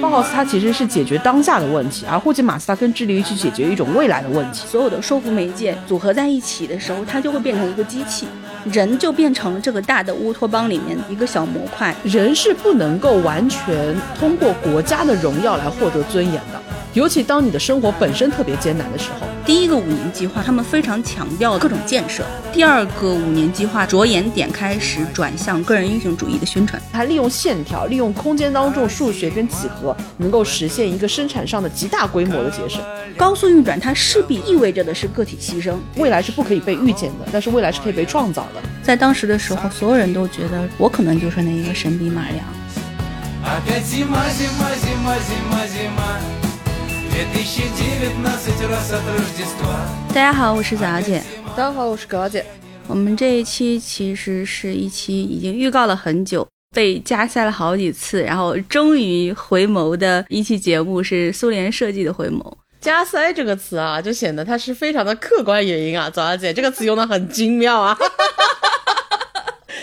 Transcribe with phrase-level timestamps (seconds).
[0.00, 4.66] 包豪斯他其实是解决当下的问题，而霍金马斯他更致力于去解决一种未来的问题。
[4.66, 8.26] 所有的说服媒介组合在一起的时候，它就会变成一个机器，
[8.70, 11.94] 人就变成了这个大的乌托邦里面一个小模块。
[12.04, 16.60] 人是不能够完全通过国家的荣耀来获得尊严的。
[16.96, 22.24] 尤其当你的生活本身特别艰难的时候，第一个五年计划，他们非常强调各种建设；
[22.54, 32.80] 第二个五年计划着眼点开始转向个人英雄主义的宣传，它利用线条、利用空间当中数学跟几何，能够实现一个生产上的极大规模的节省。
[33.14, 38.62] 高速运转它势必意味着的是个体牺牲，未来是不可以被预见的，但是未来是可以被创造的。
[38.82, 42.42] 在当时的时候，所有人都觉得我可能就是那一个神笔马良。
[50.08, 51.22] 大家好，我是早姐。
[51.56, 52.44] 大家好，我是高姐。
[52.86, 62.52] 我们这一期其实是一期已经预告了很久，被加塞了好几次，然后终于回眸的一期节目是苏联设计的回眸。
[62.82, 66.10] 加塞这个词啊，就显得它是非常的客观原因啊。
[66.10, 67.96] 早姐这个词用的很精妙啊。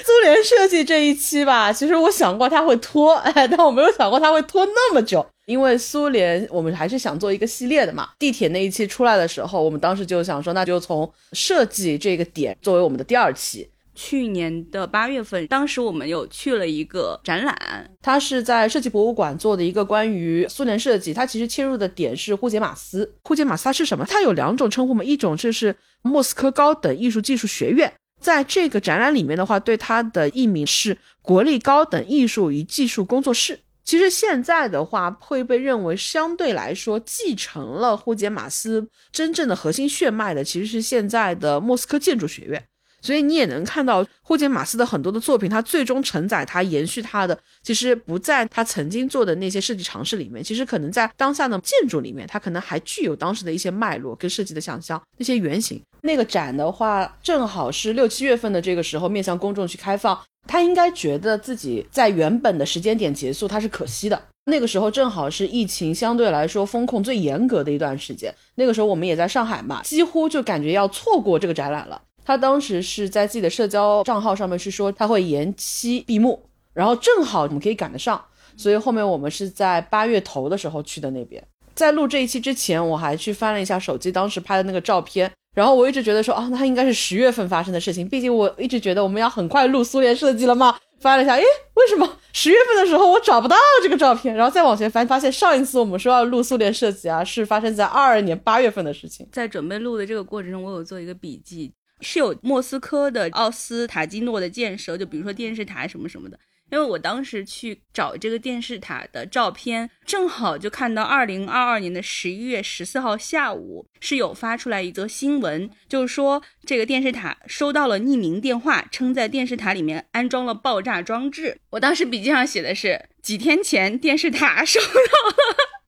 [0.06, 5.26] 苏联设计这一期吧，其实我想过它会拖，哎，但我没有想过它会拖那么久。
[5.46, 8.10] 因为苏联，我们还是想做一个系列的嘛。
[8.18, 13.70] 地铁那一期出来的时候，我们当时就想说，那就从设计这个点作为我们的第二期。
[13.96, 17.56] 去年的八月份，当时我们有去了一个展览，
[18.02, 21.14] 它是在设计博物馆做的一个关于苏联设计。
[21.14, 23.14] 它其实切入的点是呼杰马斯。
[23.22, 24.04] 呼杰马斯它是什么？
[24.06, 33.60] 它有两种称呼嘛，一种就是莫斯科高等艺术技术学院，在这个展览里面的话，对它的译名是国立高等艺术与技术工作室。
[33.84, 42.64] 其实现在的话，会被认为相对来说继承了霍杰马斯真正的核心血脉的，其实是现在的莫斯科建筑学院。
[43.02, 55.82] 所以你也能看到霍杰马斯的很多的作品，他最终承载他、延续他的，其实不在他曾经做的那些设计尝试里面，其实可能在当下的建筑里面，他可能还具有当时的一些脉络跟设计的想象，那些原型。
[56.04, 60.18] 那个展的话，正好是六七月份的这个时候，面向公众去开放。
[60.48, 64.22] 他应该觉得自己在原本的时间点结束，他是可惜的。
[64.46, 72.02] 那个时候正好是疫情相对来说风控最严格的一段时间，那个时候我们也在上海嘛，几乎就感觉要错过这个展览了。
[72.26, 76.42] 他当时是在自己的社交账号上面是说他会延期闭幕，
[76.74, 78.22] 然后正好我们可以赶得上，
[78.58, 81.42] 所以后面我们是在八月头的时候去的那边。
[81.74, 85.32] 在录这一期之前，我还去翻了一下手机当时拍的那个照片。
[85.54, 90.78] 然后我一直觉得说啊，那应该是十月份发生的事情，毕竟我一直觉得我们要很快录苏联设计了嘛。
[91.00, 91.44] 翻了一下，诶，
[91.74, 94.34] 为什么十月份的时候我找不到这个照片？
[94.34, 99.28] 然后再往前翻，发现上一次我们说要录苏联设计啊，是发生在二二年八月份的事情。
[99.30, 106.40] 在准备录的这个过程中，我有做一个笔记，是有莫斯科的奥斯塔基诺的建设，就比如说电视台什么什么的。
[106.74, 121.60] 因为我当时去找这个电视塔的照片，正好就看到二零二二年的十一月十四号下午是有发出来一则新闻，就是说这个电视塔收到了匿名电话，称在电视塔里面安装了爆炸装置。
[121.70, 125.36] 我当时笔记上写的是几天前电视塔 收到了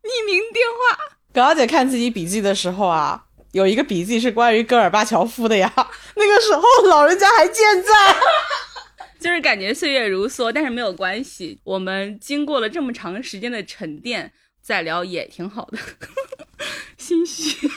[0.03, 0.99] 匿名电话。
[1.33, 5.73] 高姐看自己笔记的时候啊，有一个笔记是关于戈尔巴乔夫的呀，
[6.15, 7.89] 那个时候老人家还健在。
[9.25, 11.59] 就是感觉岁月如梭，但是没有关系。
[11.63, 14.31] 我们经过了这么长时间的沉淀，
[14.61, 15.79] 再聊也挺好的。
[16.95, 17.67] 心虚。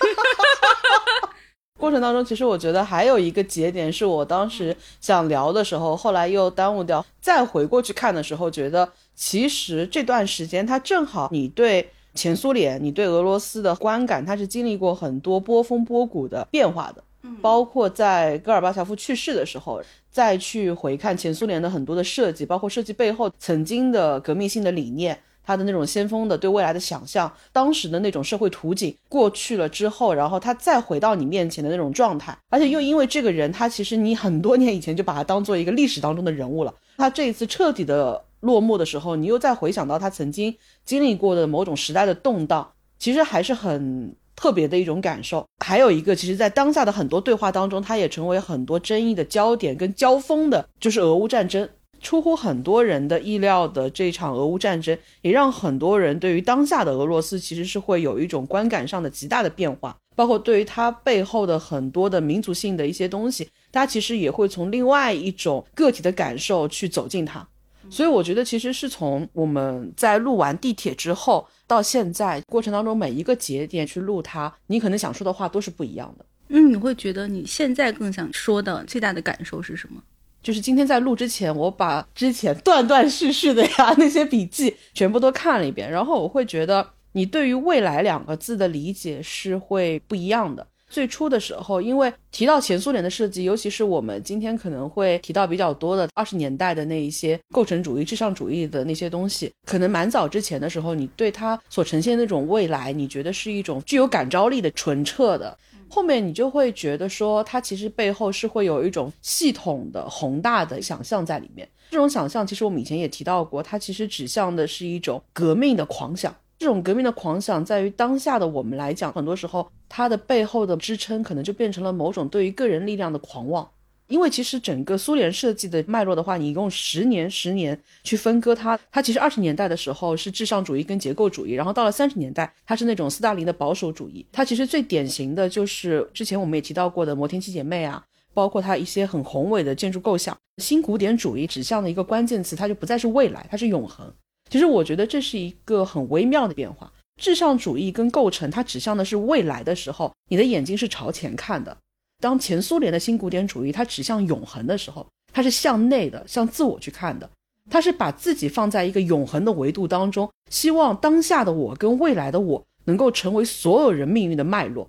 [1.80, 7.02] 过程当中，其实我觉得还有一个节点是我当时想聊的时候，后来又耽误掉。
[7.18, 17.02] 再回过去看的时候，觉得其实这段时间它正好你对前苏联、你对俄罗斯的观感，它是经历过很多波峰波谷的变化的。
[17.40, 44.14] 包括在戈尔巴乔夫去世的时候，再去回看前苏联的很多的设计，包括设计背后曾经的革命性的理念，他的那种先锋的对未来的想象，当时的那种社会图景过去了之后，然后他再回到你面前的那种状态，而且又因为这个人，他其实你很多年以前就把他当做一个历史当中的人物了，他这一次彻底的落幕的时候，你又再回想到他曾经经历过的某种时代的动荡，其实还是很。
[44.38, 51.68] 特别的一种感受，还有一个，其实，在当下的很多对话当中，它也成为很多争议的焦点跟交锋的，就是俄乌战争。
[52.00, 67.44] 出乎很多人的意料的这场俄乌战争，也让很多人对于当下的俄罗斯其实是会有一种观感上的极大的变化，包括对于它背后的很多的民族性的一些东西，大家其实也会从另外一种个体的感受去走进它。
[67.90, 71.46] 所以我觉得，其实是从我们在录完地铁之后。
[71.68, 76.24] 到现在过程当中，每一个节点去录它，你可能想说的话都是不一样的。
[76.48, 80.02] 嗯，你会觉得你现在更想说的最大的感受是什么？
[80.42, 90.66] 就是今天在录之前，我把之前断断续续的呀那些笔记全部都看了一遍，然后我会觉得你对于未来两个字的理解是会不一样的。
[90.88, 105.56] 最初的时候，因为提到前苏联的设计，尤其是我们今天可能会提到比较多的二十年代的那一些构成主义、至上主义的那些东西，可能蛮早之前的时候，你对它所呈现那种未来，你觉得是一种具有感召力的、纯澈的。
[105.90, 111.66] 后面你就会觉得说，它其实背后是会有一种系统的、宏大的想象在里面。
[111.90, 116.34] 这种想象，其实我们以前也提到过，它其实指向的是一种革命的狂想。
[116.58, 123.68] 这种革命的狂想，在于当下的我们来讲，很多时候它的背后的支撑，可能就变成了某种对于个人力量的狂妄。
[124.08, 134.26] 因为其实整个苏联设计的脉络的话，你用十年、十年去分割它，它其实二十年代的时候是至上主义跟结构主义，然后到了三十年代，它是那种斯大林的保守主义。
[134.32, 138.02] 它其实最典型的就是之前我们也提到过的摩天七姐妹啊，
[138.32, 140.34] 包括它一些很宏伟的建筑构想。
[140.56, 144.10] 新古典主义指向的一个关键词，它就不再是未来，它是永恒。
[144.48, 146.92] 其实我觉得这是一个很微妙的变化。
[147.20, 151.76] 至上主义跟构成，它指向的是未来的时候，你的眼睛是朝前看的；
[152.20, 157.28] 当前苏联的新古典主义它指向永恒的时候，它是向内的，向自我去看的。
[157.68, 164.88] 它是把自己放在一个永恒的维度当中，希望当下的我跟未来的我能够成为所有人命运的脉络。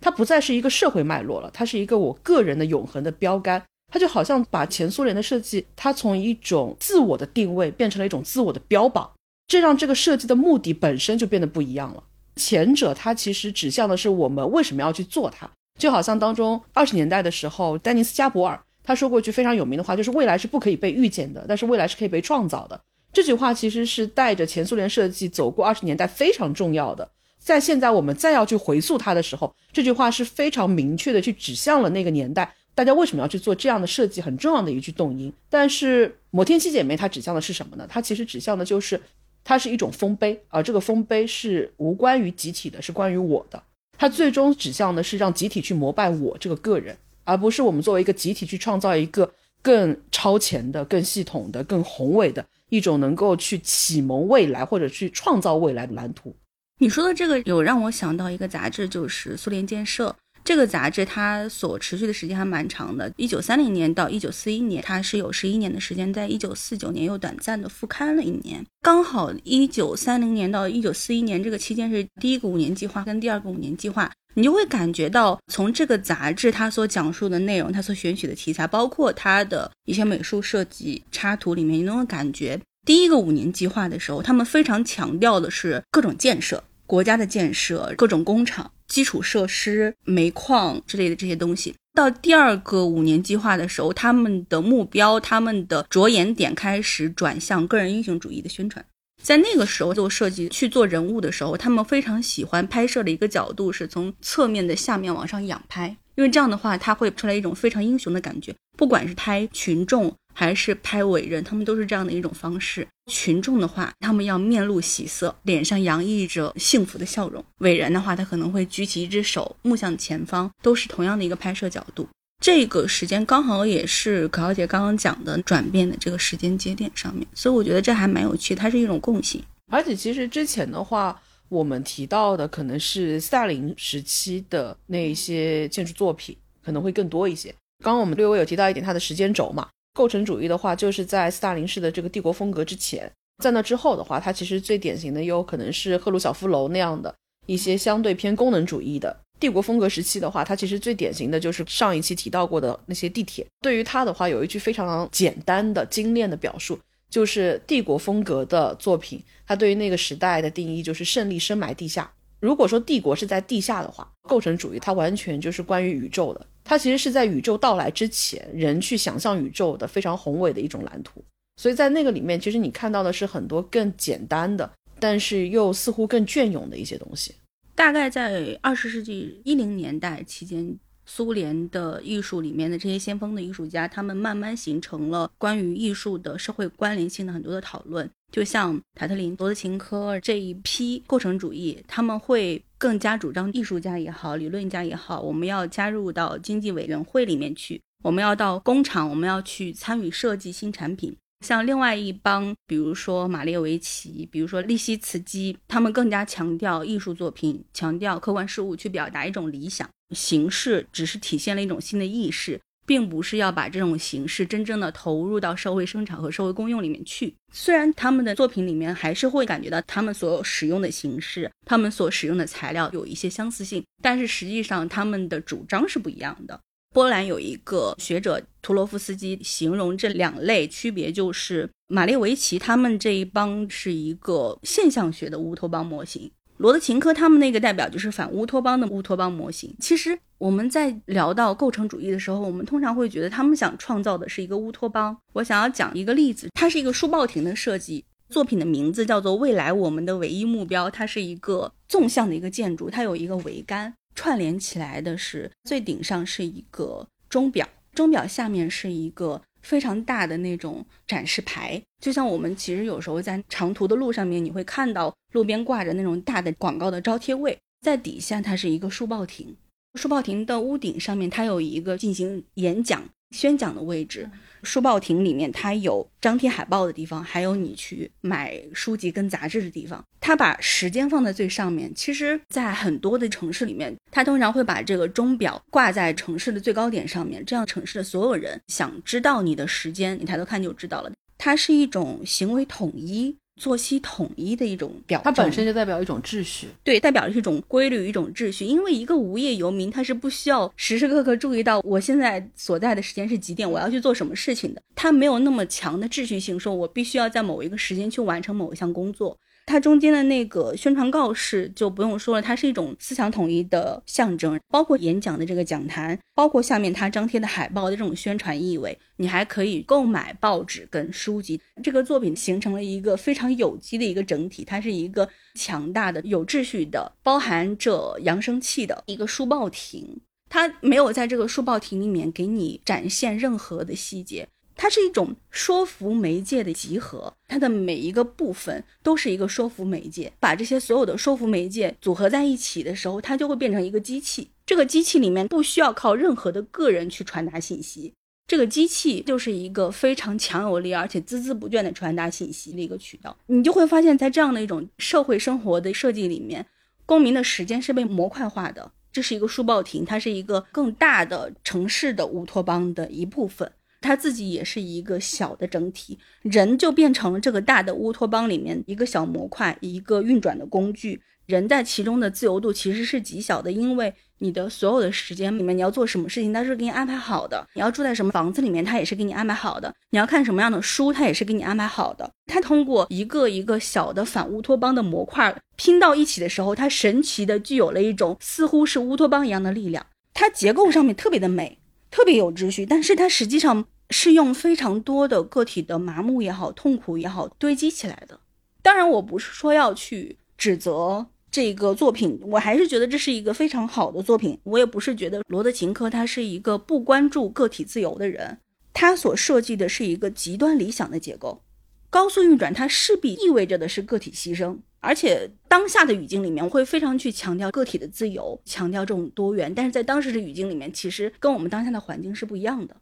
[0.00, 3.62] 它不再是一个社会脉络了，它是一个我个人的永恒的标杆。
[3.92, 9.08] 它就好像把前苏联的设计，它从一种自我的定位变成了一种自我的标榜，
[9.46, 12.02] 这让这个设计的目的本身就变得不一样了。
[12.36, 15.48] 前者它其实指向的是我们为什么要去做它，
[15.78, 22.80] 就好像当中二十年代的时候，丹尼斯加伯尔他说过一句非常有名的话，就是未来是不可以被预见的，但是未来是可以被创造的。
[23.12, 27.08] 这句话其实是带着前苏联设计走过二十年代非常重要的，
[27.38, 32.52] 在现在我们再要去回溯它的时候，这句话是非常明确的去指向了那个年代。
[32.74, 34.20] 大家为什么要去做这样的设计？
[34.20, 35.32] 很重要的一句动因。
[35.48, 37.86] 但是摩天七姐妹它指向的是什么呢？
[37.88, 39.00] 它其实指向的就是
[39.44, 43.62] 它是一种丰碑，而这个丰碑是无关于集体的，是关于我的。
[43.96, 49.30] 它最终指向的是让集体去膜拜我这个个人，而不是我们作为一个集体去创造一个
[49.62, 56.34] 更超前的、更系统的、更宏伟的一种能够去启蒙未来或者去创造未来的蓝图。
[56.78, 60.14] 你说的这个有让我想到一个杂志，就是苏联建设。
[60.44, 68.62] 这个杂志它所持续的时间还蛮长的，一九三零年到一九四一年，它是有十一年的时间，在一九四九年又短暂的复刊了一年。
[68.82, 86.62] 刚好一九三零年到一九四一年这个期间是第一个五年计划跟第二个五年计划，你就会感觉到从这个杂志它所讲述的内容，它所选取的题材，包括它的一些美术设计插图里面，你能够感觉第一个五年计划的时候，他们非常强调的是各种建设。
[86.86, 98.84] 国家的建设，各种工厂、基础设施、煤矿之类的这些东西，到第二个五年计划的时候，他们的目标、他们的着眼点开始转向个人英雄主义的宣传。
[99.22, 108.54] 在那个时候做设计去做人物的时候，他们非常喜欢拍摄的一个角度是从侧面的下面往上仰拍，因为这样的话，他会出来一种非常英雄的感觉。
[108.76, 110.14] 不管是拍群众。
[110.34, 112.86] 还是拍伟人，他们都是这样的一种方式。
[113.10, 122.08] 群众的话，他们要面露喜色，脸上洋溢着幸福的笑容；伟人的话，他可能会举起一只手，目向前方，都是同样的一个拍摄角度。
[122.42, 129.42] 这个时间刚好也是可小姐刚刚讲的转变的这个时间节点上面，所以我觉得这还蛮有趣，它是一种共性。
[129.70, 131.18] 而且其实之前的话，
[131.48, 137.54] 我们提到的可能是斯大林时期的那些建筑作品，可能会更多一些。
[137.82, 139.68] 刚刚我们略微有提到一点它的时间轴嘛。
[139.94, 143.10] 构成主义的话，就是在斯大林式的这个帝国风格之前，
[143.42, 147.14] 在那之后的话，它其实最典型的有可能是赫鲁晓夫楼那样的
[147.46, 153.46] 一些相对偏功能主义的帝国风格时期的话，它其实最典型的就是上一期提到过的那些地铁。
[153.60, 162.10] 对于它的话，有一句非常简单的精炼的表述，就是帝国风格的作品，它对于那个时代的定义就是胜利深埋地下。
[162.40, 166.46] 如果说帝国是在地下的话，构成主义它完全就是关于宇宙的。
[166.64, 171.22] 它其实是在宇宙到来之前，人去想象宇宙的非常宏伟的一种蓝图。
[171.56, 174.68] 所以在那个里面，其实你看到的是很多更简单的，
[174.98, 177.34] 但是又似乎更隽永的一些东西。
[177.76, 188.08] 大概在二十世纪一零年代期间，苏联的艺术里面的这些先锋的艺术家，他们慢慢形成了关于艺术的社会关联性的很多的讨论。
[188.34, 201.16] 就像塔特林、罗德琴科这一批构成主义，他们会更加主张艺术家也好，理论家也好，我们要加入到经济委员会里面去，我们要到工厂，我们要去参与设计新产品。
[201.46, 212.60] 像另外一帮，比如说马列维奇，比如说利希茨基，他们更加强调艺术作品，强调客观事物去表达一种理想形式，只是体现了一种新的意识。
[212.86, 217.34] 并不是要把这种形式真正的投入到社会生产和社会公用里面去。
[217.52, 226.58] 虽然他们的作品里面还是会感觉到他们所使用的形式、他们所使用的材料有一些相似性，但是实际上他们的主张是不一样的。
[226.92, 236.30] 波兰有一个学者图罗夫斯基形容这两类区别，就是马列维奇他们这一帮是一个现象学的乌托邦模型，
[236.64, 239.76] 罗德琴科他们那个代表就是反乌托邦的乌托邦模型。
[239.80, 245.14] 其实我们在聊到构成主义的时候，我们通常会觉得他们想创造的是一个乌托邦。
[245.34, 253.92] 我想要讲一个例子，它是一个书报亭的设计，作品的名字叫做《未来我们的唯一目标》，它是一个纵向的一个建筑，它有一个桅杆。
[254.14, 269.56] 串联起来的是最顶上是一个钟表，钟表下面是一个非常大的那种展示牌，就像我们其实有时候在长途的路上面，你会看到路边挂着那种大的广告的招贴位，在底下它是一个书报亭，
[269.94, 273.02] 书报亭的屋顶上面它有一个进行演讲。
[273.34, 274.30] 宣讲的位置，
[274.62, 280.02] 书报亭里面它有张贴海报的地方，还有你去买书籍跟杂志的地方。
[280.20, 281.92] 它把时间放在最上面。
[281.94, 291.10] 其实，在很多的城市里面，它通常会把这个钟表挂在城市的最高点上面，这样城市的所有人想知道你的时间，你抬头看就知道了。
[291.36, 293.36] 它是一种行为统一。
[293.56, 298.64] 作息统一的一种表，它本身就代表一种秩序，对，代表的是一种规律，一种秩序。
[298.64, 304.82] 因为一个无业游民，他是不需要时时刻刻注意到我现在所在的时间是几点，我要去做什么事情的。
[304.96, 309.38] 他没有那么强的秩序性，说我必须要在某一个时间去完成某一项工作。
[309.66, 318.96] 它中间的那个宣传告示就不用说了，它是一种思想统一的象征，包括演讲的这个讲坛，包括下面它张贴的海报的这种宣传意味。
[319.16, 330.20] 你还可以购买报纸跟书籍，这个作品形成了一个非常有机的一个整体，它是一个强大的、有秩序的、包含着扬声器的一个书报亭。
[330.50, 334.46] 它没有在这个书报亭里面给你展现任何的细节。
[334.76, 340.32] 它是一种说服媒介的集合，它的每一个部分都是一个说服媒介。
[340.40, 344.50] 把这些所有的说服媒介组合在一起的时候，它就会变成一个机器。
[344.66, 348.12] 这个机器里面不需要靠任何的个人去传达信息，
[348.46, 353.36] 这个机器就是一个非常强有力而且孜孜不倦的传达信息的一个渠道。
[353.46, 356.66] 你就会发现，在这样的一种社会生活的设计里面，
[357.06, 358.90] 公民的时间是被模块化的。
[359.12, 363.70] 这是一个书报亭，它是一个更大的城市的乌托邦的一部分。
[364.04, 371.22] 他自己也是一个小的整体，人就变成了这个大的乌托邦里面一个小模块，一个运转的工具。
[371.46, 382.30] 人在其中的自由度其实是极小的，因为你的所有的时间里面，你要做什么事情，他是给你安排好的；你要住在什么房子里面，他也是给你安排好的；你要看什么样的书，他也是给你安排好的。
[382.46, 390.06] 他通过一个一个小的反乌托邦的模块拼到一起的时候，它神奇的具有了一种似乎是乌托邦一样的力量。
[390.32, 391.78] 它结构上面特别的美，
[392.10, 393.86] 特别有秩序，但是它实际上。
[394.10, 398.40] 是用非常多的个体的麻木也好、痛苦也好堆积起来的。
[398.82, 404.58] 当然，我不是说要去指责这个作品，我还是觉得这是一个非常好的作品。
[404.64, 408.58] 我也不是觉得罗德琴科他是一个不关注个体自由的人，
[408.92, 411.62] 他所设计的是一个极端理想的结构。
[412.10, 419.74] 高速运转，它势必意味着的是个体牺牲，而且当下的语境里面我会非常去强调个体的自由，强调这种多元。
[419.74, 422.94] 但是在当时的语境里面，其实跟我们当下的环境是不一样的。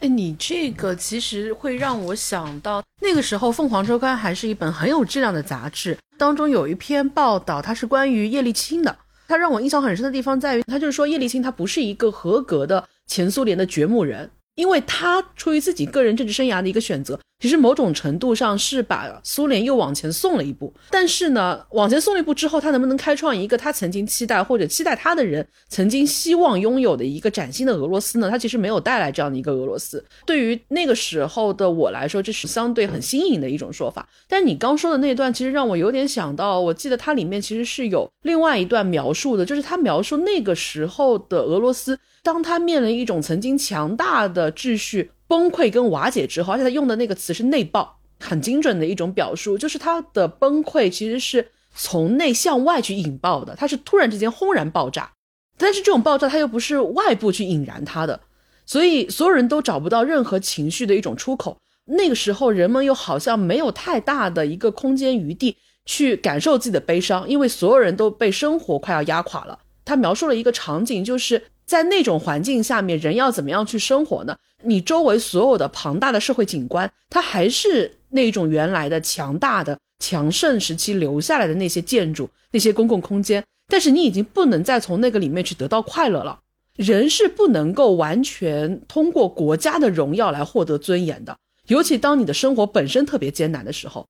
[0.00, 8.96] 哎，你这个其实会让我想到，那个时候《凤凰周刊》还是一本很有质量的杂志，当中有一篇报道，它是关于叶利钦的。
[9.26, 14.30] 它让我印象很深的地方在于，他就是说叶利钦他不是一个合格的前苏联的掘墓人。
[14.54, 20.74] 因为他出于自己个人政治生涯的一个选择，其实某种程度上是把苏联又往前送了一步。
[20.90, 28.28] 但是呢，往前送了一步之后，他能不能开创一个他曾经期待或者期待他的人曾经希望拥有的一个崭新的俄罗斯呢？
[28.28, 30.04] 他其实没有带来这样的一个俄罗斯。
[30.26, 34.08] 对于那个时候的我来说，这是相对很新颖的一种说法。
[34.28, 41.96] 但你刚说的那段，其实让我有点想到，我记得它里面其实是有另外一段描述的，就是他描述那个时候的俄罗斯。
[42.24, 55.12] 当他面临一种曾经强大的秩序崩溃跟瓦解之后，而且他用的那个词是内爆，很精准的一种表述，就是他的崩溃其实是从内向外去引爆的，它是突然之间轰然爆炸，
[55.58, 58.18] 但是这种爆炸它又不是外部去引燃它的，
[58.64, 61.58] 所以所有人都找不到任何情绪的一种出口。
[61.84, 69.58] 那个时候人们又好像没有太大的一个空间余地去感受自己的悲伤，因为所有人都被生活快要压垮了。
[69.84, 71.44] 他描述了一个场景，就是。
[71.68, 74.34] 在那种环境下面，人要怎么样去生活呢？
[74.64, 86.40] 你周围所有的庞大的社会景观，它还是那种原来的强大的强盛时期留下来的那些建筑、那些公共空间，但是你已经不能再从那个里面去得到快乐了。
[86.74, 94.06] 人是不能够完全通过国家的荣耀来获得尊严的，尤其当你的生活本身特别艰难的时候。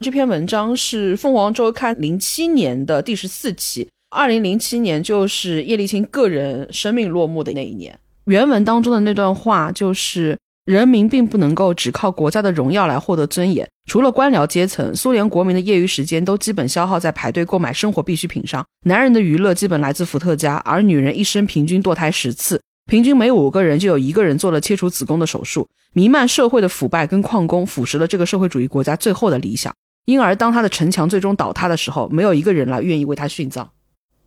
[0.00, 7.98] 这篇文章是凤凰周刊零七年的第十四期，二零零七年就是叶利钦个人生命落幕的那一年。
[8.24, 13.68] 原文当中的那段话就是：人民并不能够只靠国家的荣耀来获得尊严。
[13.86, 18.64] 除了官僚阶层，苏联国民的业余时间都基本消耗在排队购买生活必需品上。
[18.86, 25.68] 男人的娱乐基本来自伏特加，而女人一生平均堕胎十次，平均每五个人就有一个人做了切除子宫的手术。
[25.92, 29.74] 弥漫社会的腐败跟矿工腐蚀了这个社会主义国家最后的理想。
[30.06, 33.68] 因而，当他的城墙最终倒塌的时候，没有一个人来愿意为他殉葬。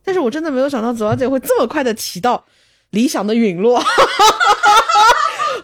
[0.04, 2.44] 但是我真的没有想到，左小姐会这么快的提到
[2.90, 3.74] 理想的陨落。
[3.78, 3.82] 我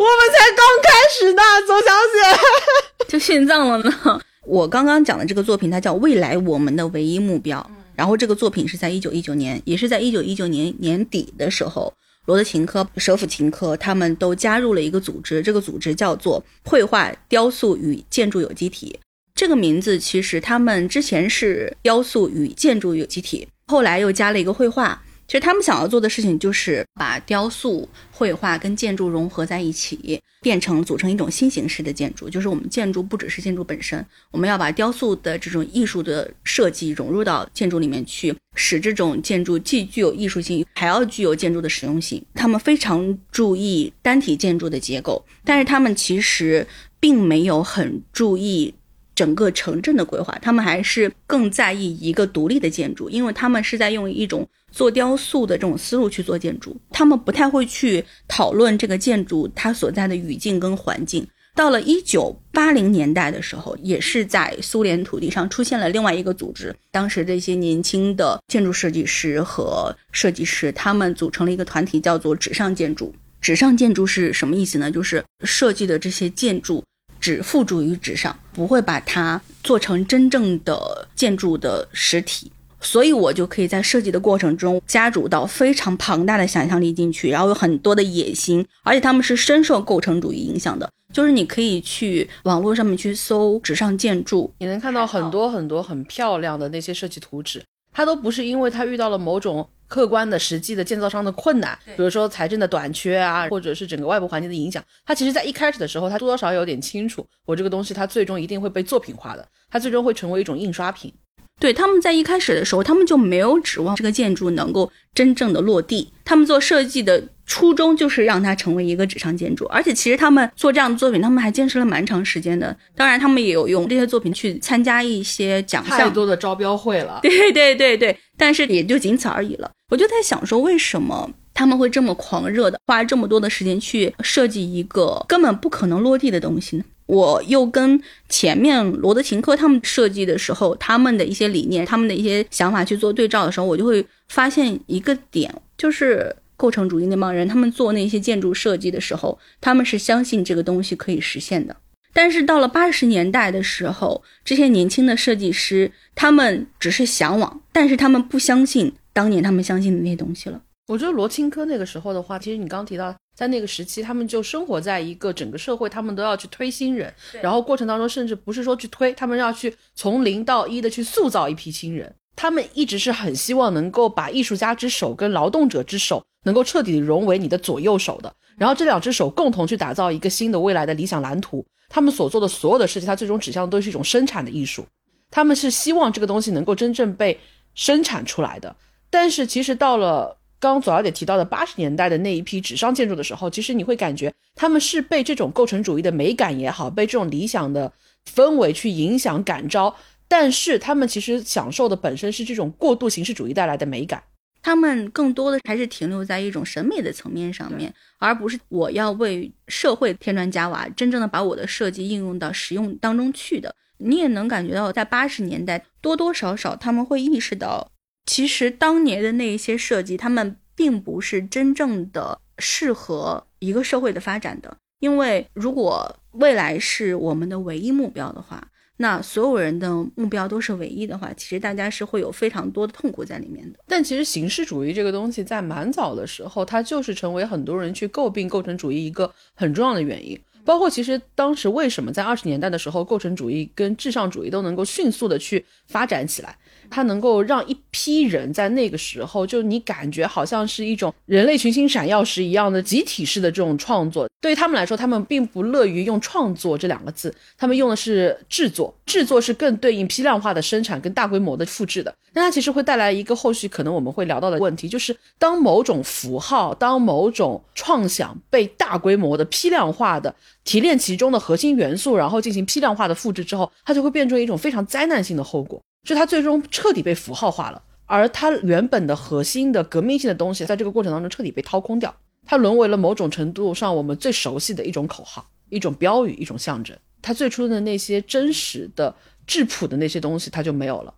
[0.05, 3.09] 们才刚开始呢，左小姐。
[3.09, 4.21] 就殉葬了呢。
[4.45, 7.59] 我刚刚讲的这个作品，它叫《未来我们的唯一目标》。
[7.97, 11.93] 然后这个作品是在一九一九年，也是在一九一九年年底的时候，
[12.27, 18.97] 罗德琴科、舍甫琴科他们都加入了一个组织，这个组织叫做“绘画、雕塑与建筑有机体”。
[19.39, 25.01] 这个名字其实他们之前是“雕塑与建筑有机体”，后来又加了一个绘画。
[25.29, 32.29] 其实他们想要做的事情就是把雕塑、绘画跟建筑融合在一起，变成组成一种新形式的建筑。
[32.29, 42.21] 就是我们建筑不只是建筑本身，我们要把雕塑的这种艺术的设计融入到建筑里面去，使这种建筑既具有艺术性，还要具有建筑的实用性。
[42.35, 46.67] 他们非常注意单体建筑的结构，但是他们其实
[46.99, 48.75] 并没有很注意。
[49.19, 61.27] 整个城镇的规划，他们还是更在意一个独立的建筑，因为他们是在用一种做雕塑的这种思路去做建筑，他们不太会去讨论这个建筑它所在的语境跟环境。
[61.57, 73.13] 到了一九八零年代的时候，也是在苏联土地上出现了另外一个组织，当时这些年轻的建筑设计师和设计师，他们组成了一个团体，叫做纸上建筑。
[73.41, 74.93] 纸上建筑是什么意思呢？
[74.93, 76.85] 就是设计的这些建筑。
[77.21, 90.91] 只付诸于纸上，不会把它做成真正的建筑的实体，所以我就可以在设计的过程中加入到非常庞大的想象力进去，然后有很多的野心，而且他们是深受构成主义影响的。
[91.13, 99.69] 就是你可以去网络上面去搜纸上建筑，你能看到很多很多很漂亮的那些设计图纸，它都不是因为它遇到了某种。
[99.89, 111.13] 客观的、实际的建造商的困难，比如说财政的短缺啊，或者是整个外部环境的影响，他其实在一开始的时候，他多多少少有点清楚，我这个东西它最终一定会被作品化的，它最终会成为一种印刷品。
[111.59, 122.77] 对，他们在一开始的时候，他们就没有指望这个建筑能够真正的落地，他们做设计的初衷就是让它成为一个纸上建筑，而且其实他们做这样的作品，他们还坚持了蛮长时间的。
[122.95, 127.19] 当然，他们也有用这些作品去参加一些奖项，太多的招标会了。
[127.25, 129.71] 对对对对，但是也就仅此而已了。
[129.91, 136.85] 我就在想说，为什么他们会这么狂热的花这么多的时间去设计一个根本不可能落地的东西呢？
[137.07, 151.75] 我又跟前面罗德琴科他们设计的时候，他们的一些理念、他们的一些想法去做对照的时候，我就会发现一个点，就是构成主义那帮人，他们做那些建筑设计的时候，他们是相信这个东西可以实现的。
[152.13, 158.93] 但是到了八十年代的时候，这些年轻的设计师，他们只是向往，但是他们不相信。
[159.13, 160.61] 当年他们相信的那些东西了。
[160.89, 172.15] 我觉得罗青科那个时候的话，其实你刚提到，在那个时期，他们就生活在一个整个社会，他们都要去推新人，然后过程当中甚至不是说去推，他们要去从零到一的去塑造一批新人。
[172.37, 181.65] 他们一直是很希望能够把艺术家之手跟劳动者之手能够彻底融为你的左右手的，然后这两只手共同去打造一个新的未来的理想蓝图。
[181.89, 184.87] 他们所做的所有的事情，它最终指向的都是一种生产的艺术。
[185.31, 187.39] 他们是希望这个东西能够真正被
[187.75, 188.75] 生产出来的。
[189.11, 197.93] 但是其实到了刚刚左小姐提到的八十年代的那一批纸上建筑的时候，其实你会感觉他们是被这种构成主义的美感也好，被这种理想的
[198.35, 199.95] 氛围去影响感召，
[200.29, 204.23] 但是他们其实享受的本身是这种过度形式主义带来的美感，
[204.63, 213.75] 他们更多的还是停留在一种审美的层面上面，而不是我要为社会添砖加瓦，真正的把我的设计应用到实用当中去的。
[213.99, 217.91] 你也能感觉到，在八十年代多多少少他们会意识到。
[218.27, 224.77] 其实当年的那一些设计，他们并不是真正的适合一个社会的发展的。
[225.01, 228.69] 因为如果未来是我们的唯一目标的话，
[228.99, 233.79] 那所有人的目标都是唯一的话，其实大家是会有非常多的痛苦在里面的。
[233.87, 240.39] 但其实形式主义这个东西，在蛮早的时候，它就是成为很多人去诟病构成主义一个很重要的原因。
[240.65, 246.55] 包括其实当时为什么在二十年代的时候，构成主义跟至上主义都能够迅速的去发展起来。
[246.91, 254.29] 它能够让一批人在那个时候，就你感觉好像是一种人类群星闪耀时一样的集体式的这种创作。
[254.41, 258.95] 对于他们来说，他们并不乐于用“创作”这两个字，他们用的是“制作”。
[259.05, 262.15] 制作是更对应批量化的生产跟大规模的复制的。
[262.33, 275.81] 但它其实会带来一个后续可能我们会聊到的问题，就是当某种符号、当某种创想被大规模的批量化的提炼其中的核心元素，然后进行批量化的复制之后，它就会变成一种非常灾难性的后果。
[276.09, 282.17] 就它最终彻底被符号化了，而它原本的核心的革命性的东西，在这个过程当中彻底被掏空掉，
[282.47, 286.97] 它沦为了某种程度上我们最熟悉的一种口号、一种标语、一种象征。
[287.21, 289.15] 它最初的那些真实的
[289.47, 291.13] 质朴的那些东西，它就没有了。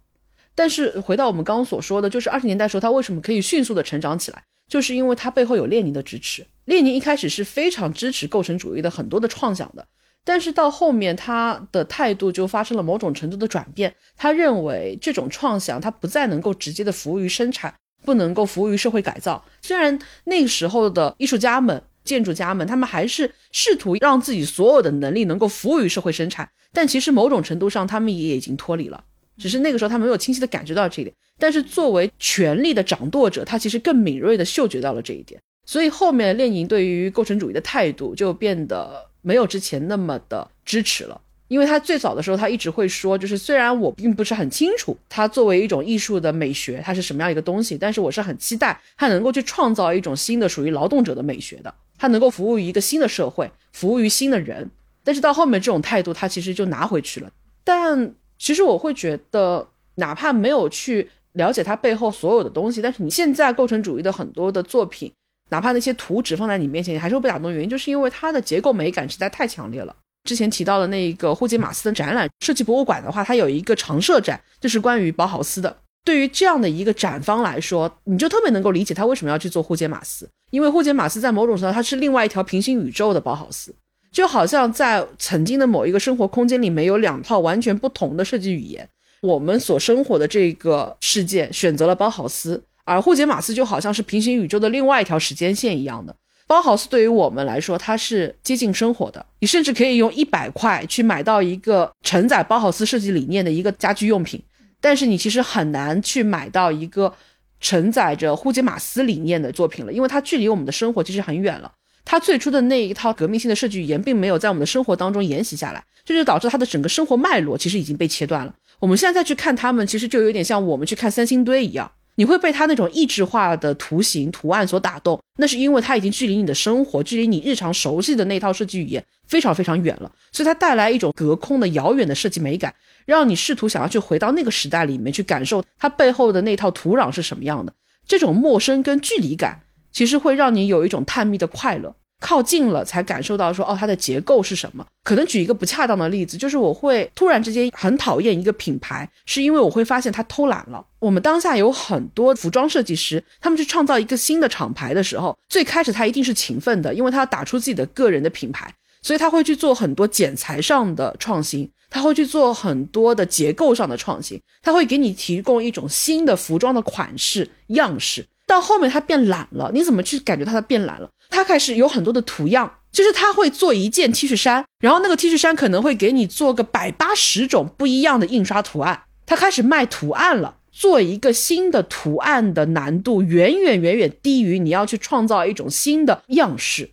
[0.56, 6.44] 但是回到我们刚刚所说的，就是二十年代时候它为什么可以迅速的成长起来，就是因为它背后有列宁的支持。
[6.64, 9.86] 列宁一开始是非常支持构成主义的很多的创想的。
[10.22, 13.92] 但是到后面，他的态度就发生了某种程度的转变。
[14.16, 19.42] 他认为这种创想，它不再能够直接的服务于生产，不能够服务于社会改造。
[19.62, 29.02] 虽然那个时候的艺术家们、建筑家们，他们还是试图让自己所有的能力能够服务于社会生产，但其实某种程度上，他们也已经脱离了。
[29.38, 31.16] 只是那个时候，他没有清晰的感觉到这一点。
[31.38, 35.40] 但是作为权力的掌舵者，他其实更敏锐的嗅觉到了这一点。
[35.64, 39.09] 所以后面列宁对于构成主义的态度就变得。
[39.22, 54.70] 没有之前那么的支持了，因为他最早的时候，他一直会说，就是虽然我并不是很清楚它作为一种艺术的美学，它是什么样一个东西，但是我是很期待它能够去创造一种新的属于劳动者的美学的，它能够服务于一个新的社会，服务于新的人。
[55.02, 57.30] 但是到后面这种态度，他其实就拿回去了。
[57.64, 65.12] 但其实我会觉得，哪怕没有去了解它背后所有的东西，但是你现在构成主义的很多的作品。
[65.50, 67.52] 哪怕那些图纸放在你面前，你还是会被打动。
[67.52, 69.94] 原因就是因为它的结构美感实在太强烈了。
[70.24, 75.76] 之前提到的那个霍杰马斯的展览设计博物馆的话，它有一个常设展，就是关于包豪斯的。
[76.04, 83.74] 对于这样的一个展方来说，你就特别能够理解他为什么要去做霍杰马斯，因为霍杰马斯在某种程度上他是另外一条平行宇宙的包豪斯，
[84.10, 88.88] 就好像在曾经的某一个生活空间里面有两套完全不同的设计语言。
[89.22, 92.62] 我们所生活的这个世界选择了包豪斯。
[92.90, 96.12] 而霍杰马斯就好像是平行宇宙的另外一条时间线一样的。
[96.48, 99.24] 包豪斯对于我们来说，它是接近生活的。
[99.38, 104.42] 你甚至可以用一百块去买到一个承载包豪斯设计理念的一个家居用品，
[104.80, 107.14] 但是你其实很难去买到一个
[107.60, 111.70] 承载着霍杰马斯理念的作品了，因为它距离我们的生活其实很远了。
[112.04, 118.52] 它最初的那一套革命性的设计语言，并没有在我们的生活当中沿袭下来，这就导致它的整个生活脉络其实已经被切断了。
[118.80, 121.92] 我们现在再去看他们，其实就有点像我们去看三星堆一样。
[122.20, 132.74] 你会被他那种意志化的图形图案所打动，那是因为它已经距离你的生活，距离你日常熟悉的那套设计语言非常非常远了，所以它带来一种隔空的遥远的设计美感，
[133.06, 137.72] 让你试图想要去回到那个时代里面去感受它背后的那套土壤是什么样的。
[138.06, 141.96] 这种陌生跟距离感，其实会让你有一种探秘的快乐。
[142.20, 144.86] 靠近了才感受到说哦，它的结构是什么？
[145.02, 150.84] 可能举一个不恰当的例子，就是我会突然之间很讨厌一个品牌，是因为我会发现它偷懒了。
[150.98, 168.26] 我们当下有很多服装设计师，他们去创造一个新的厂牌的时候，最开始他一定是勤奋的，因为他要打出自己的个人的品牌，所以他会去做很多剪裁上的创新，他会去做很多的结构上的创新，他会给你提供一种新的服装的款式样式。
[168.46, 171.08] 到后面他变懒了，你怎么去感觉他的变懒了？
[171.30, 179.04] 他开始有很多的图样，就是他会做一件 T 恤衫，然后那个 T 恤衫可能会给你做个百八十种不一样的印刷图案。
[179.24, 186.90] 他开始卖图案了，做一个新的图案的难度远远远远低于你要去创造一种新的样式。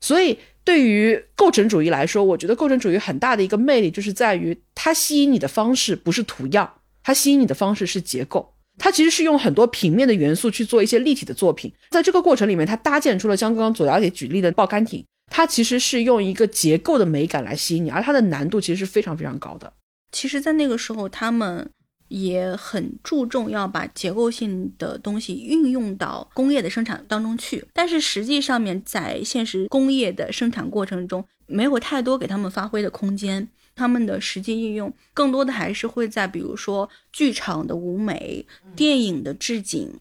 [0.00, 8.54] 所以对于构成主义来说，我觉得构成主义很大的一个魅力就是在于它吸引你的方式不是图样，它吸引你的方式是结构。
[8.80, 19.70] 它其实是用很多平面的元素去做一些立体的作品，在这个过程里面，它搭建出了像刚刚左小姐举例的报刊亭，它其实是用一个结构的美感来吸引你，而它的难度其实是非常非常高的。
[20.10, 21.70] 其实，在那个时候，他们
[22.08, 33.48] 也很注重要把结构性的东西运用到工业的生产当中去，但是实际上面在现实工业的生产过程中，没有太多给他们发挥的空间。
[33.74, 38.44] 他们的实际应用更多的还是会在，比如说剧场的舞美、
[38.76, 39.92] 电影的置景、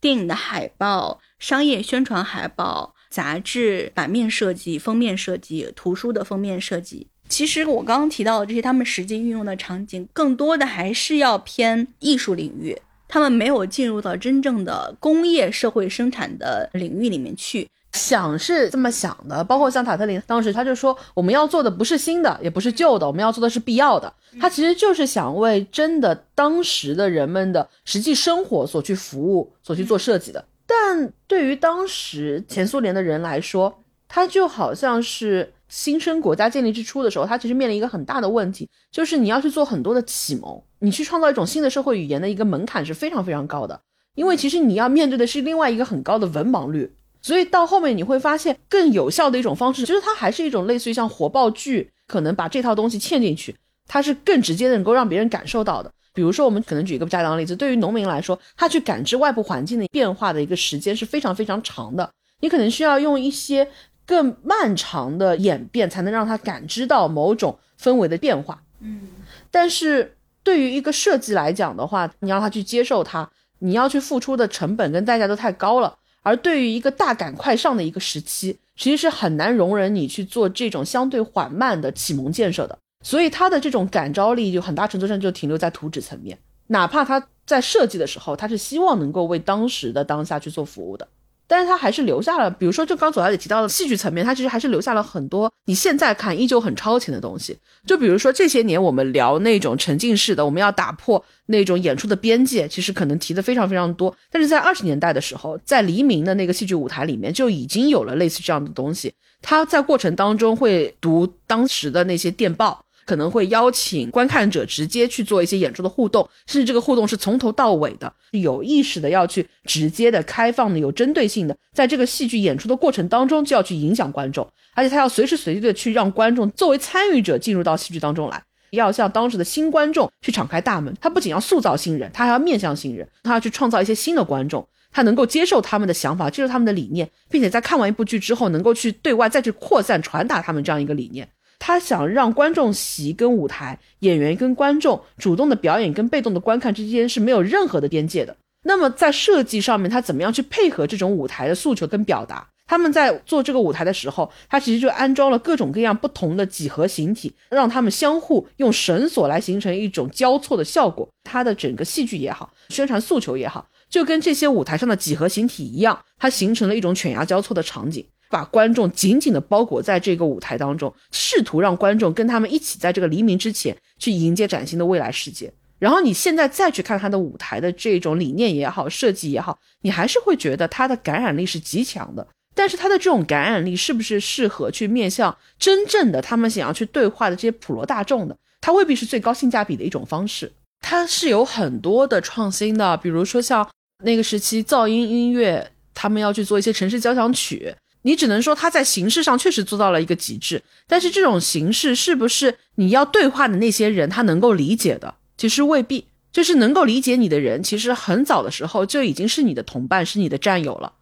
[0.00, 7.06] 电影的海报、商业宣传海报、杂志版面设计、封面设计、图书的封面设计。
[7.28, 17.68] 其实我刚刚提到的这些，他们实际运用的场景，更多的还是要偏艺术领域，他们没有进入到真正的工业社会生产的领域里面去。
[17.98, 24.10] 想是这么想的，包括像塔特林当时他就说，我们要做的不是新的，也不是旧的，我们要做的是必要的。
[24.40, 30.44] 他其实就是想为真的当时的人们的实际生活所去服务，所去做设计的。
[30.66, 43.80] 但对于当时前苏联的人来说，他就好像是新生国家建立之初的时候，他其实面临一个很大的问题，就是你要去做很多的启蒙，你去创造一种新的社会语言的一个门槛是非常非常高的，
[44.14, 46.94] 因为其实你要面对的是另外一个很高的文盲率。
[47.20, 53.54] 所以到后面你会发现，更有效的一种方式，其实它还是一种类似于像火爆剧，可能把这套东西嵌进去，
[53.86, 55.92] 它是更直接的能够让别人感受到的。
[56.14, 63.68] 比如说，我们可能举一个不恰当的例子，对于农民来说，他去感知外部环境的变化的一个时间是非常非常长的，你可能需要用一些
[64.04, 68.62] 更漫长的演变，才能让他感知到某种氛围的变化。
[68.80, 69.08] 嗯，
[69.50, 73.28] 但是对于一个设计来讲的话，你让他去接受它，
[73.60, 75.96] 你要去付出的成本跟代价都太高了。
[76.28, 82.78] 而对于一个大赶快上的一个时期，其实是很难容忍你去做这种相对缓慢的启蒙建设的。
[83.02, 91.08] 所以它的这种感召力就很大程度上就停留在图纸层面，哪怕他在设计的时候，他是希望能够为当时的当下去做服务的。
[91.48, 97.56] 但是他还是留下了，比如说，就刚左小姐提到的戏剧层面，他其实还是留下了很多你现在看依旧很超前的东西。
[97.86, 104.14] 就比如说这些年我们聊那种沉浸式的，我们要打破那种演出的边界，其实可能提的非常非常多。
[104.30, 109.12] 但是在二十年代的时候，在黎明的那个戏剧舞台里面就已经有了类似这样的东西。
[109.40, 112.84] 他在过程当中会读当时的那些电报。
[113.08, 128.42] 可能会邀请观看者直接去做一些演出的互动，甚至这个互动是从头到尾的，有意识的要去直接的、开放的、有针对性的，在这个戏剧演出的过程当中就要去影响观众，而且他要随时随地的去让观众作为参与者进入到戏剧当中来，
[128.72, 130.94] 要向当时的新观众去敞开大门。
[131.00, 141.26] 他不仅要塑造新人，他还要面向新人，他要去创造一些新的观众，他能够接受他们的想法，接受他们的理念，并且在看完一部剧之后，能够去对外再去扩散、传达他们这样一个理念。
[141.58, 148.36] 他想让观众席跟舞台、演员跟观众主动的表演跟被动的观看之间是没有任何的边界的。
[148.64, 152.48] 那么在设计上面，他怎么样去配合这种舞台的诉求跟表达？
[152.66, 161.08] 他们在做这个舞台的时候，他其实就安装了各种各样不同的几何形体，让他们相互用绳索来形成一种交错的效果。
[161.24, 168.06] 他的整个戏剧也好，宣传诉求也好，就跟这些舞台上的几何形体一样，它形成了一种犬牙交错的场景。
[168.30, 175.52] 把观众紧紧的包裹在这个舞台当中，试图让观众跟他们一起在这个黎明之前去迎接崭新的未来世界。
[175.78, 182.26] 然后你现在再去看他的舞台的这种理念也好，设计也好，你还是会觉得他的感染力是极强的。
[182.54, 188.36] 但是他的这种感染力是不是适合去面向真正的他们想要去对话的这些普罗大众的？
[188.60, 190.50] 它未必是最高性价比的一种方式。
[190.80, 193.68] 它是有很多的创新的，比如说像
[194.02, 197.72] 那个时期噪音音乐，他们要去做一些城市交响曲。
[198.08, 205.16] 你只能说他在形式上确实做到了一个极致，但是这种形式是不是你要对话的那些人他能够理解的？
[205.36, 206.06] 其实未必。
[206.30, 210.92] 就是能够理解你的人，其实很早的时候就已经是你的同伴，是你的战友了。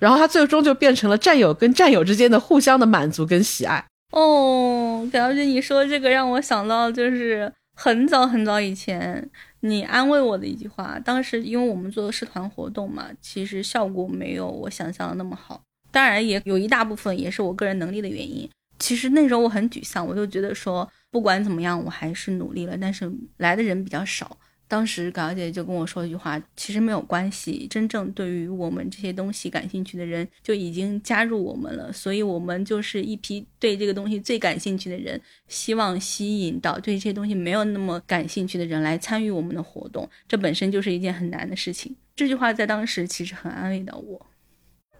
[0.00, 3.84] 然后他最终就变成了战友跟战友之间的互相的满足跟喜爱。
[4.12, 9.28] 哦，感觉你说这个让我想到就是很早很早以前
[9.60, 10.98] 你安慰我的一句话。
[11.04, 15.60] 当时因为我们做的社团活动嘛，其实效果没有我想象的那么好。
[15.96, 18.46] 当然也有一大部分也是我个人能力的原因。
[18.78, 24.36] 其实那时候我很沮丧，我就觉得说不管怎么样，我还是努力了，但是来的人比较少。
[24.68, 41.96] 当时港姐就跟我说一句话，其实没有关系，真正对于我们这些东西感兴趣的人就已经加入我们了，所以我们就是一批对这个东西最感兴趣的人，希望吸引到对这些东西没有那么感兴趣的人来参与我们的活动，这本身就是一件很难的事情。
[42.14, 44.26] 这句话在当时其实很安慰到我。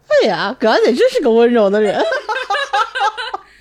[0.09, 2.03] 对呀，葛小姐真是个温柔的人。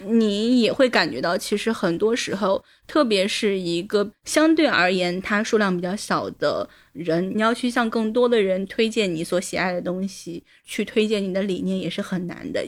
[0.08, 12.64] 你也会感觉到，其实很多时候，特别是一个相对而言它数量比较小的人，你要去向更多的人推荐你所喜爱的东西，去推荐你的理念，也是很难的。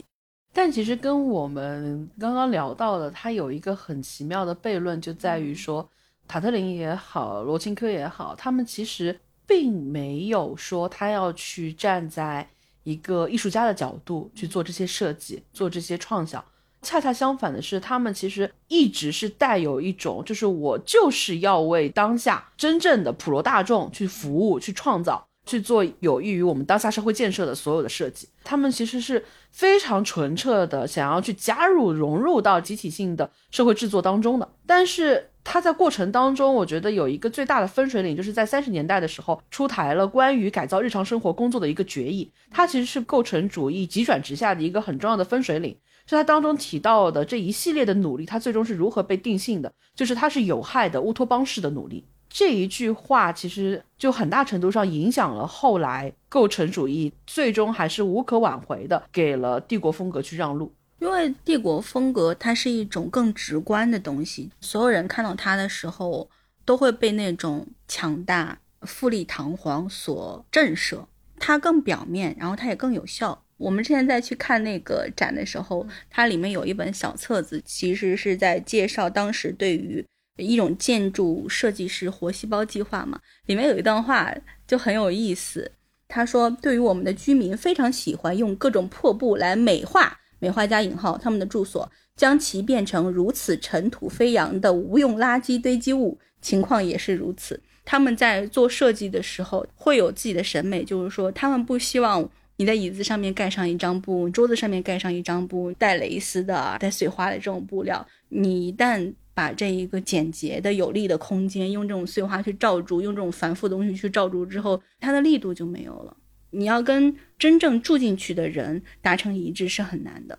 [0.52, 5.88] 但其实跟我们刚刚聊到的，它有一个很奇妙的悖论，就在于说，
[6.26, 12.48] 塔特林也好，罗钦科也好，他们其实并没有说他要去站在。
[12.88, 16.42] 一个艺术家的角度去做这些设计，做这些创想，
[16.80, 28.26] 恰恰相反的是，他们其实一直是带有一种，就是我就是要为当下真正的普罗大众去服务、去创造、去做有益于我们当下社会建设的所有的设计。
[28.42, 29.22] 他们其实是
[29.52, 34.48] 非常纯澈的，想要去加入、融入到集体性的社会制作当中的。
[34.66, 35.30] 但是。
[35.50, 45.74] 它在过程当中，我觉得有一个最大的分水岭，就是在三十年代的时候出台了关于改造日常生活工作的一个决议，它其实是构成主义急转直下的一个很重要的分水岭。
[46.04, 49.72] 是它当中提到的这一系列的努力，它最终是如何被定性的？
[49.94, 52.04] 就是它是有害的乌托邦式的努力。
[52.28, 60.70] 这一句话其实就很大程度上影响了后来构成主义，最终还是无可挽回的给了帝国风格去让路。
[60.98, 66.28] 因为帝国风格它是一种更直观的东西，所有人看到它的时候
[66.64, 71.04] 都会被那种强大、富丽堂皇所震慑。
[71.38, 73.44] 它更表面，然后它也更有效。
[73.58, 80.04] 我们之前在去看那个展的时候，它里面有一本小册子，其实是在介绍当时对于
[80.36, 83.20] 一种建筑设计师活细胞计划嘛。
[83.46, 84.34] 里面有一段话
[84.66, 85.70] 就很有意思，
[86.08, 97.60] 他说：“对于我们的居民，非常喜欢用各种破布来美化。”美化加引号，他们的住所将其变成如此尘土飞扬的无用垃圾堆积物，情况也是如此。
[97.84, 108.06] 他们在做设计的时候会有自己的审美，就是说，他们不希望你在椅子上面盖上一张布，桌子上面盖上一张布，带蕾丝的、带碎花的这种布料。
[108.28, 116.14] 你一旦把这一个简洁的、有力的空间用这种碎花去罩住，用这种繁复的东西去罩住之后，它的力度就没有了。
[116.50, 120.38] 你要跟真正住进去的人达成一致是很难的。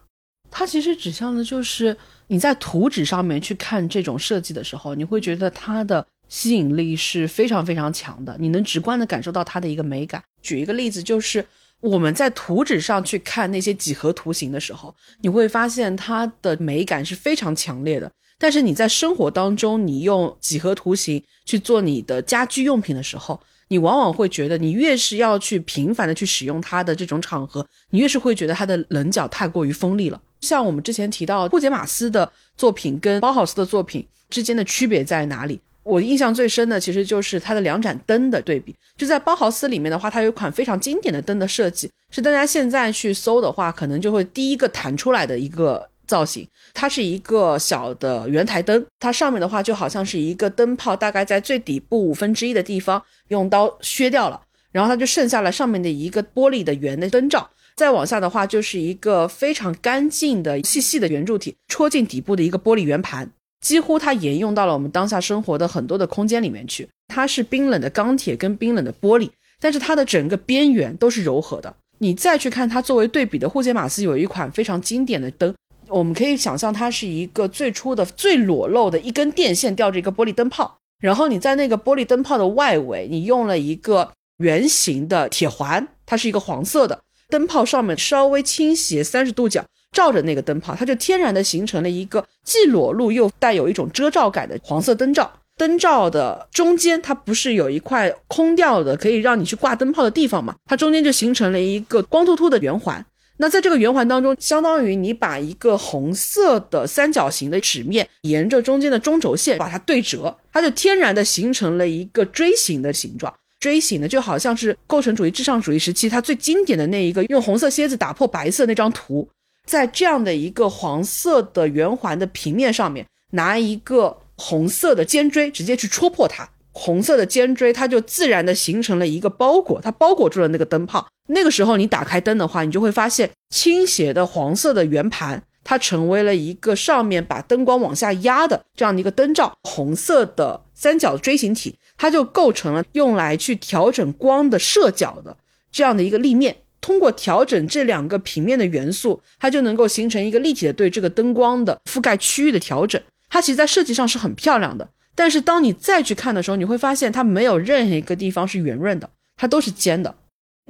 [0.52, 1.96] 它其实指向的就是
[2.28, 10.24] 你在图纸上面去看这种设计的时候，你会觉得它的吸引力是非常非常强的，你能直观的感受到它的一个美感。
[10.42, 11.46] 举一个例子，就是
[11.82, 18.12] 我们在图纸上去看那些几何图形的时候，你会发现它的美感是非常强烈的。
[18.40, 23.40] 但是你在生活当中，你用几何图形去做你的家居用品的时候，
[23.70, 30.22] 你往往会觉得，你越是要去频繁的去使用它的这种场合，你越是会觉得它的棱角太过于锋利了。
[30.42, 35.60] 像我们之前提到布杰马斯的作品跟包豪斯的作品之间的区别在哪里？
[35.84, 38.76] 我印象最深的其实就是它的两盏灯的对比。
[38.98, 45.90] 就在包豪斯里面的话，它有一款非常经典的灯的设计，是大家现在去搜的话，可能就会第一个弹出来的一个。
[46.10, 54.42] 造型，它是一个小的圆台灯，它上面的话就好像是一个灯泡，大概在最底部五分之一的地方用刀削掉了，
[54.72, 63.30] 然后它就剩下了上面的一个玻璃的圆的灯罩，再往下的话就是一个非常干净的细细的圆柱体戳进底部的一个玻璃圆盘，
[63.62, 66.90] 几乎它沿用到了我们当下生活的很多的空间里面去。
[67.08, 71.76] 它是冰冷的钢铁跟冰冷的玻璃，但是它的整个边缘都是柔和的。
[72.00, 75.54] 你再去看它作为对比的霍杰马斯有一款非常经典的灯。
[75.90, 95.32] 我们可以想象，它是一个最初的、最裸露的一根电线吊着一个玻璃灯泡，然后你在那个玻璃灯泡的外围，你用了一个圆形的铁环，它是一个黄色的灯泡，上面稍微倾斜三十度角，照着那个灯泡，它就天然的形成了一个既裸露又带有一种遮罩感的黄色灯罩。
[95.58, 100.56] 灯罩的中间，它不是有一块空掉的可以让你去挂灯泡的地方嘛？
[100.66, 103.06] 它中间就形成了一个光秃秃的圆环。
[103.42, 113.34] 那在这个圆环当中，相当于你把一个红色的三角形的纸面沿着中间的中轴线把它对折，它就天然的形成了一个锥形的形状。
[113.62, 119.30] 锥形的就好像是构成主义至上主义时期它最经典的那一个用红色楔子打破白色那张图，
[119.66, 126.50] 在这样的一个黄色的圆环的平面上面，拿一个红色的尖锥直接去戳破它。
[126.72, 131.08] 红色的尖锥，它就自然的形成了一个包裹，它包裹住了那个灯泡。
[131.28, 139.54] 那个时候你打开灯的话，你就会发现倾斜的黄色的圆盘，它成为了一个上面把灯光往下压的这样的一个灯罩。
[139.64, 145.36] 红色的三角锥形体，它就构成了用来去调整光的射角的
[145.72, 146.56] 这样的一个立面。
[146.82, 153.00] 通过调整这两个平面的元素，它就能够形成一个立体的对这个灯光的覆盖区域的调整。
[153.30, 154.88] 它其实在设计上是很漂亮的。
[155.20, 160.16] 但是当你再去看的时候，你会发现它没有任何一个地方是圆润的，它都是尖的。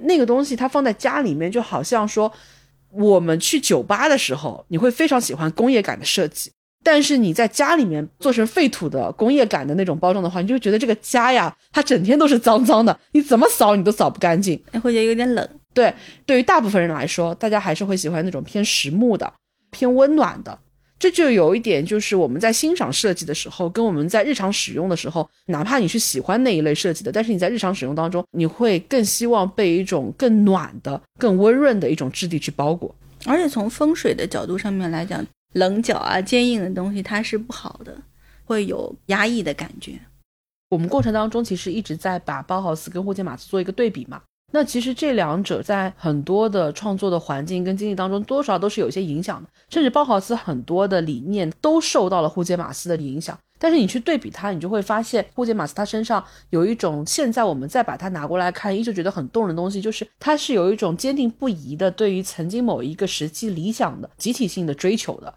[0.01, 2.33] 那个东西它放在家里面，就好像说
[2.89, 6.51] 我们去酒吧的时候，你会非常喜欢工业感的设计。
[6.83, 15.47] 但是你在家里面做成废土的工业感的那种包装的话，你就觉得这个家呀，它整天都是脏脏的，你怎么扫你都扫不干净， 会觉得有点冷。
[15.75, 15.93] 对，
[16.25, 19.31] 对于大部分人来说，大家还是会喜欢那种偏实木的、
[19.69, 20.57] 偏温暖的。
[20.99, 32.93] 这就有一点，就是我们在欣赏设计的时候，跟我们在日常使用的时候，哪怕你是喜欢那一类设计的，但是你在日常使用当中，你会更希望被一种更暖的、更温润的一种质地去包裹。
[33.25, 37.95] 而且从风水的角度上面来讲，棱角啊、坚硬的东西它是不好的，
[38.43, 39.93] 会有压抑的感觉。
[40.69, 44.21] 我们过程当中其实一直在把包豪斯跟霍建马斯做一个对比嘛。
[44.51, 49.49] 那其实这两者在很多的创作的环境跟经历当中，多少都是有一些影响的。
[49.69, 53.37] 甚至包豪斯很多的理念都受到了霍杰马斯的影响。
[53.59, 65.33] 但是你去对比他，你就会发现霍杰马斯他身上有一种现在我们再把它拿过来看，依旧觉得很动人的东西，就是他是有一种坚定不移的对于曾经某一个时期理想的集体性的追求的。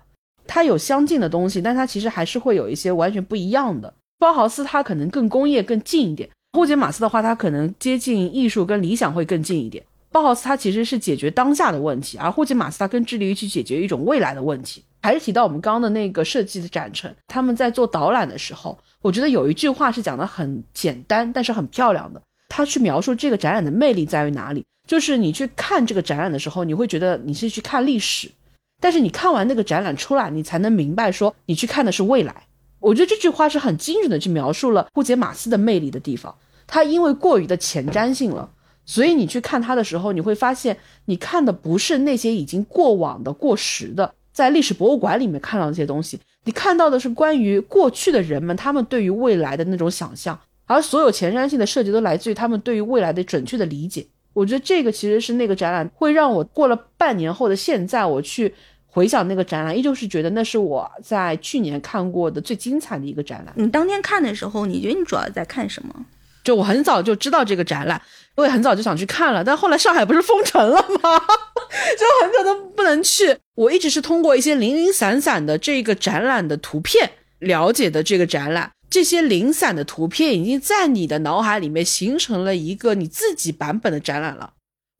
[0.46, 3.92] 它有相近的东西，但它其实还是会有一些完全不一样的。
[4.18, 9.82] 包豪斯他可能更工业更近一点，霍杰马斯的话，它可能接近艺术跟理想会更近一点。
[10.10, 14.84] 包豪斯它其实是解决当下的问题，而霍杰马斯他更致力于去解决一种未来的问题。
[15.00, 22.20] 还是提到我们刚刚的那个设计的展陈，他们在做导览的时候，我觉得有一句话是讲的很简单，但是很漂亮的。
[22.50, 24.62] 他去描述这个展览的魅力在于哪里？
[24.86, 28.30] 就是你去看这个展览的时候，你会觉得你是去看历史，
[28.78, 32.44] 但是你看完那个展览出来，你才能明白说你去看的是未来。
[32.78, 36.34] 我觉得这句话是很精准的去描述了霍杰马斯的魅力的地方。
[36.72, 38.48] 它因为过于的前瞻性了，
[38.86, 44.14] 所以你去看它的时候，你会发现你看的不是那些已经过往的过时的。
[44.32, 54.06] 在历史博物馆里面看到那些东西，你看到的是关于过去的人们他们对于未来的那种想象，而所有前瞻性的设计都来自于他们对于未来的准确的理解。
[54.32, 58.54] 我觉得这个其实是那个展览会让我过了半年后的现在，我去
[58.86, 63.52] 回想那个展览，依旧是觉得那是我在去年看过的最精彩的一个展览。
[63.58, 66.06] 你当天看的时候，你觉得你主要在看什么？
[66.44, 68.00] 就我很早就知道这个展览，
[68.34, 71.18] 我也很早就想去看了，但后来上海不是封城了吗？
[71.98, 73.36] 就很可能不能去。
[73.54, 84.52] 我一直是通过一些零零散散的这个展览的图片了解的这个展览，这些零散的图片已经在你的脑海里面形成了一个你自己版本的展览了。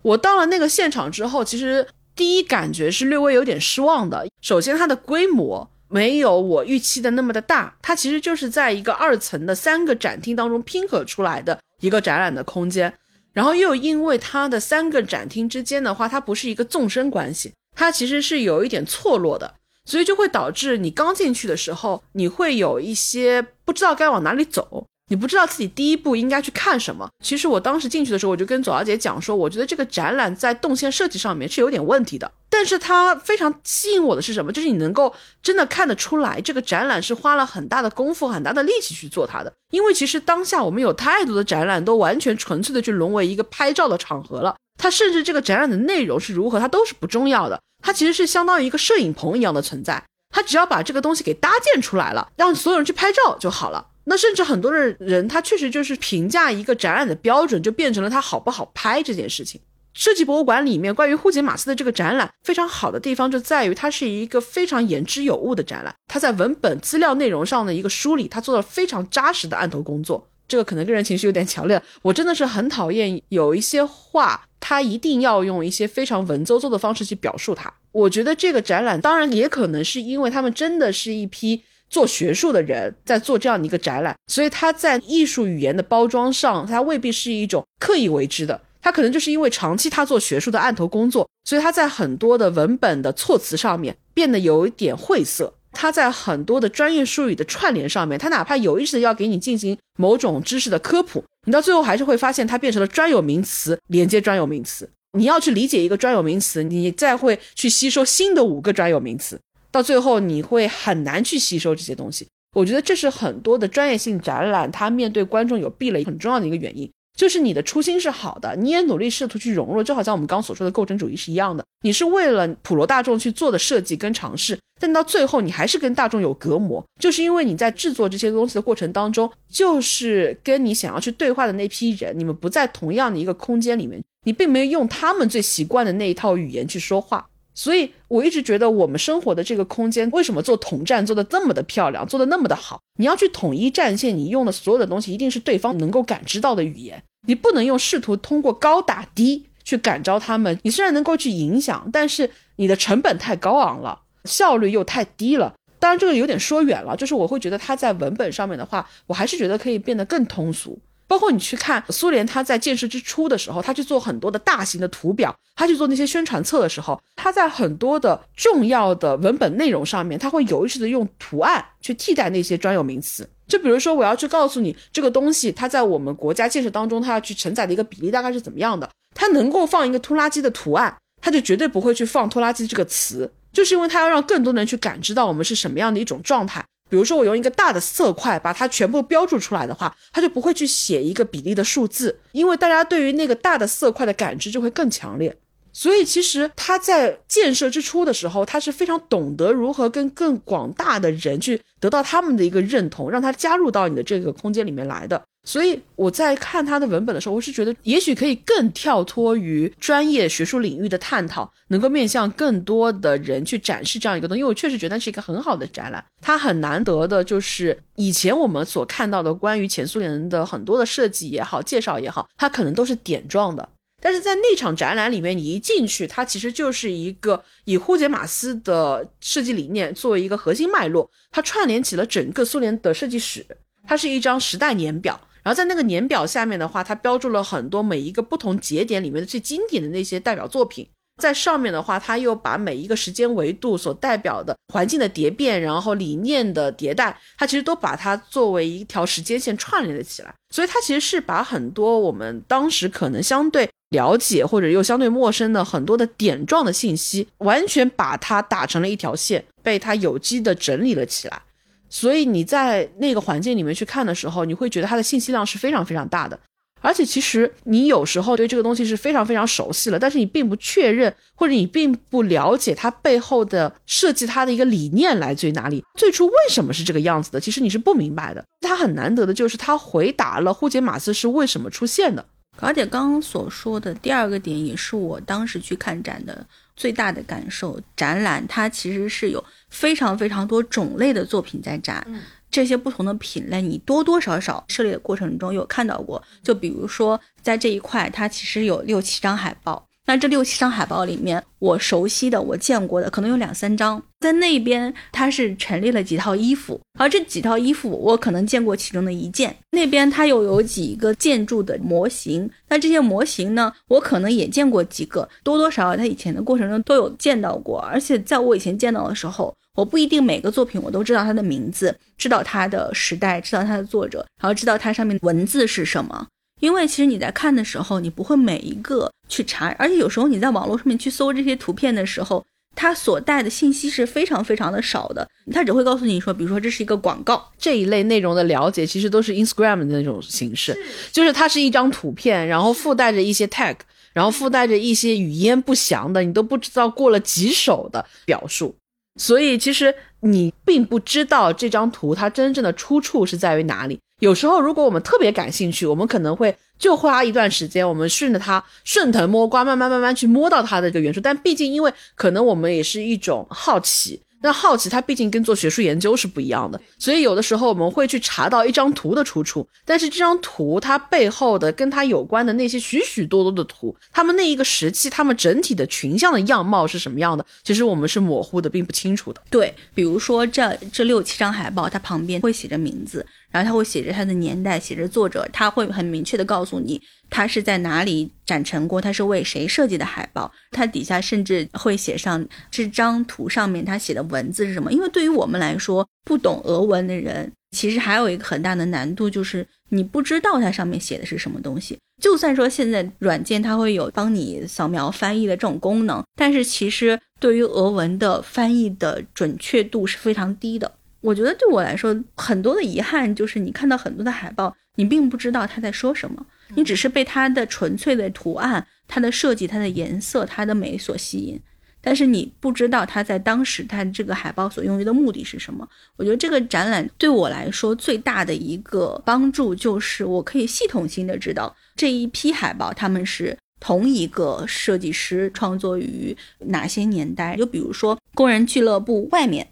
[0.02, 4.26] 我到了那个现场之后，其实第一感觉是略微有点失望的。
[4.40, 5.68] 首先，它的规模。
[5.92, 12.94] 没有我预期的那么的大，它其实就是在一个二层的三个展厅当中拼合出来的一个展览的空间，
[13.34, 24.86] 然后又因为它的三个展厅之间的话，它不是一个纵深关系，它其实是有一点错落的，所以就会导致你刚进去的时候，你会有一些不知道该往哪里走。
[25.12, 27.06] 你不知道自己第一步应该去看什么。
[27.22, 32.32] 其实我当时进去的时候，我就跟左小姐讲说，我觉得这个展览在动线设计上面是有点问题的。
[32.48, 34.50] 但是它非常吸引我的是什么？
[34.50, 39.52] 就是你能够真的看得出来，这个展览是花了很大的功夫、很大的力气去做它的。
[39.70, 44.56] 因为其实当下我们有太多的展览都完全纯粹的去沦为一个拍照的场合了。
[44.78, 47.60] 它甚至这个展览的内容是如何，它都是不重要的。
[47.82, 50.02] 它其实是相当于一个摄影棚一样的存在。
[50.34, 53.88] 它只要把这个东西给搭建出来了，让所有人去拍照就好了。
[54.04, 59.60] 那甚至很多的人，他确实就是评价一个展览的标准，就变成了它好不好拍这件事情。
[59.94, 65.94] 设计博物馆里面关于户杰马斯的这个展览，非常好的地方就在于它是一个非常言之有物的展览。
[66.08, 70.26] 它在文本资料内容上的一个梳理，它做了非常扎实的案头工作。
[70.48, 77.72] 这个可能个人情绪有点强烈，我真的是很讨厌有一些话，它一定要用一些非常文绉绉的方式去表述它。
[77.92, 81.62] 我觉得这个展览，当然也可能是因为他们真的是一批。
[81.92, 104.88] 做学术的人在做这样的一个展览，所以他在艺术语言的包装上，他未必是一种刻意为之的，他可能就是因为长期他做学术的案头工作，所以他在很多的文本的措辞上面变得有一点晦涩，他在很多的专业术语的串联上面，他哪怕有意识的要给你进行某种知识的科普，你到最后还是会发现它变成了专有名词连接专有名词，
[105.18, 109.38] 你要去理解一个专有名词，你再会去吸收新的五个专有名词。
[109.72, 137.26] 到最后你会很难去吸收这些东西，我觉得这是很多的专业性展览它面对观众有壁垒很重要的一个原因，就是你的初心是好的，你也努力试图去融入，就好像我们刚所说的构成主义是一样的，你是为了普罗大众去做的设计跟尝试，但到最后你还是跟大众有隔膜，就是因为你在制作这些东西的过程当中，就是跟你想要去对话的那批人，你们不在同样的一个空间里面，你并没有用他们最习惯的那一套语言去说话。
[137.54, 142.80] 所以我一直觉得，我们生活的这个空间，为什么做统战做的这么的漂亮，做的那么的好？
[142.98, 150.58] 你要去统一战线，你用的所有的东西一定是对方能够感知到的语言，你不能用试图通过高打低去感召他们。
[150.62, 155.54] 你虽然能够去影响，但是你的成本太高昂了，效率又太低了。
[155.78, 160.78] 当然，这个有点说远了，就是我会觉得它在文本上面的话，我还是觉得可以变得更通俗。
[161.12, 173.28] 包括你去看苏联，他在建设之初的时候，他去做很多的大型的图表，他去做那些宣传册的时候，他在很多的重要的文本内容上面，他会有意识的用图案去替代那些专有名词。
[173.46, 186.64] 就比如说，我要去告诉你这个东西，它在我们国家建设当中，它要去承载的一个比例大概是怎么样的，它能够放一个拖拉机的图案，它就绝对不会去放拖拉机这个词，就是因为它要让更多人去感知到我们是什么样的一种状态。
[186.92, 195.34] 比如说，我用一个大的色块把它全部标注出来的话，它就不会去写一个比例的数字，因为大家对于那个大的色块的感知就会更强烈。
[195.72, 205.20] 所以其实他在建设之初的时候，他是非常懂得如何跟更广大的人去得到他们的一个认同，让他加入到你的这个空间里面来的。
[205.44, 214.38] 所以我在看他的文本的时候，我是觉得也许可以更跳脱于专业学术领域的探讨，能够面向更多的人去展示这样一个东西。
[214.38, 223.68] 因为我确实觉得那是一个很好的展览，它很难得的就是以前我们所看到的关于前苏联的很多的设计也好、介绍也好，它可能都是点状的。
[224.04, 233.46] 但是在那场展览里面，你一进去，它其实就是一个以呼杰马斯的设计理念作为一个核心脉络，它串联起了整个苏联的设计史。
[233.86, 240.88] 它是一张时代年表，然后在那个年表下面的话，它标注了很多每一个不同节点里面的最经典的那些代表作品。
[241.20, 250.34] 在上面的话，它又把每一个时间维度所代表的环境的蝶变，然后理念的迭代，它其实都把它作为一条时间线串联了起来。
[250.50, 261.40] 所以它其实是把很多我们当时可能相对了解或者又相对陌生的很多的点状的信息，完全把它打成了一条线，被它有机的整理了起来。
[261.88, 266.38] 所以你在那个环境里面去看的时候，你会觉得它的信息量是非常非常大的。
[266.84, 278.44] 而且其实你有时候对这个东西是非常非常熟悉了，但是你并不确认，或者你并不了解它背后的设计它的一个理念来自于哪里，最初为什么是这个样子的，其实你是不明白的。
[278.62, 282.24] 它很难得的就是它回答了呼杰马斯是为什么出现的。
[282.58, 286.46] 而且刚刚所说的第二个点，也是我当时去看展的
[286.76, 287.80] 最大的感受。
[287.96, 292.06] 展览它其实是有非常非常多种类的作品在展。
[292.50, 296.22] 这些不同的品类，你多多少少涉猎的过程中有看到过。
[296.42, 299.88] 就比如说，在这一块，它其实有六七张海报。
[300.04, 304.02] 那这六七张海报里面，我熟悉的、我见过的，可能有两三张。
[304.20, 309.56] 在那边，它是陈列了几套衣服，而这几套衣服，我可能见过其中的一件。
[309.70, 317.78] 那边它又有几个建筑的模型，那这些模型呢，我可能也见过几个，多多少少在以前的过程中都有见到过。
[317.80, 326.26] 而且在我以前见到的时候，我不一定每个作品我都知道它的名字，知道它的时代，知道它的作者，然后知道它上面文字是什么。
[326.62, 332.44] 因为其实你在看的时候，你不会每一个去查，而且有时候你在网络上面去搜这些图片的时候，
[332.76, 340.78] 它所带的信息是非常非常的少的，它只会告诉你说，比如说这是一个广告这一类内容的了解，其实都是 Instagram 的那种形式，
[341.10, 343.74] 就是它是一张图片，然后附带着一些 tag，
[344.12, 348.76] 然后附带着一些语焉不详的，你都不知道过了几手的表述。
[349.20, 353.98] 所以其实你并不知道这张图它真正的出处是在于哪里。
[354.22, 361.20] 有时候如果我们特别感兴趣，我们可能会就花一段时间，我们顺着它顺藤摸瓜，慢慢慢慢去摸到它的这个元素。
[361.20, 364.22] 但毕竟因为可能我们也是一种好奇。
[364.44, 379.40] 那好奇，它毕竟跟做学术研究是不一样的，所以有的时候我们会去查到一张图的出处，但是这张图它背后的跟它有关的那些许许多多的图，他们那一个时期，他们整体的群像的样貌是什么样的，其实我们是模糊的，并不清楚的。
[379.48, 387.00] 对，比如说这这六七张海报，它旁边会写着名字，然后它会写着它的年代，写着作者，它会很明确的告诉你。
[387.30, 389.00] 它是在哪里展陈过？
[389.00, 390.50] 它是为谁设计的海报？
[390.70, 394.92] 它底下甚至会写上这张图上面它写的文字是什么？
[394.92, 401.98] 因为对于我们来说，不懂俄文的人，其实还有一个很大的难度，就是你不知道它上面写的是什么东西。
[402.22, 410.92] 就算说现在软件它会有帮你扫描翻译的这种功能，但是其实对于俄文的翻译的准确度是非常低的。
[411.22, 416.44] 我觉得对我来说，很多的遗憾就是你看到很多的海报，你并不知道他在说什么。
[416.74, 421.60] 你只是被它的纯粹的图案、它的设计、它的颜色、它的美所吸引，
[422.00, 425.86] 但是你不知道它在当时它这个海报所用于的目的是什么。
[426.16, 437.54] 我觉得这个展览对我来说最大的一个帮助就是，我可以系统性的知道这一批海报他们是同一个设计师创作于哪些年代。
[437.56, 439.68] 就比如说工人俱乐部外面，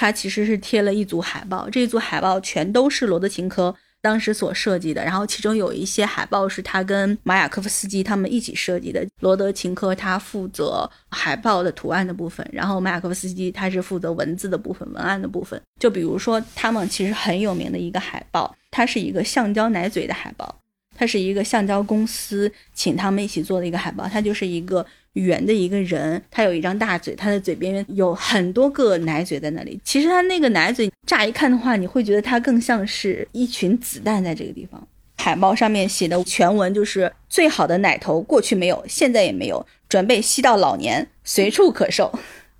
[0.00, 3.76] 他其实是贴了一组海报，这一组海报全都是罗德琴科。
[4.00, 9.06] 当时所设计的，然后其中有一些海报是他跟马雅科夫斯基他们一起设计的。
[9.20, 15.60] 罗德琴科他负责海报的图案的部分，然后马雅科夫斯基他是负责文字的部分、文案的部分。
[15.78, 20.62] 就比如说，他们其实很有名的一个海报，它是一个橡胶奶嘴的海报，
[20.96, 24.86] 它是一个橡胶公司请他们一起做的一个海报，它就是一个。
[25.14, 29.80] 圆的一个人，他有一张大嘴，他的嘴边有很多个奶嘴在那里。
[29.84, 34.86] 其实他那个奶嘴，乍一看的话，你会觉得它更像是一群子弹在这个地方。
[35.18, 42.10] 海报上面写的全文就是：“最好的奶头过去没有，现在也没有，准备吸到老年，随处可售。”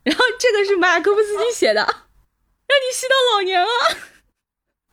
[0.02, 3.68] 然后这个是马尔科夫斯基写的，让你吸到老年啊。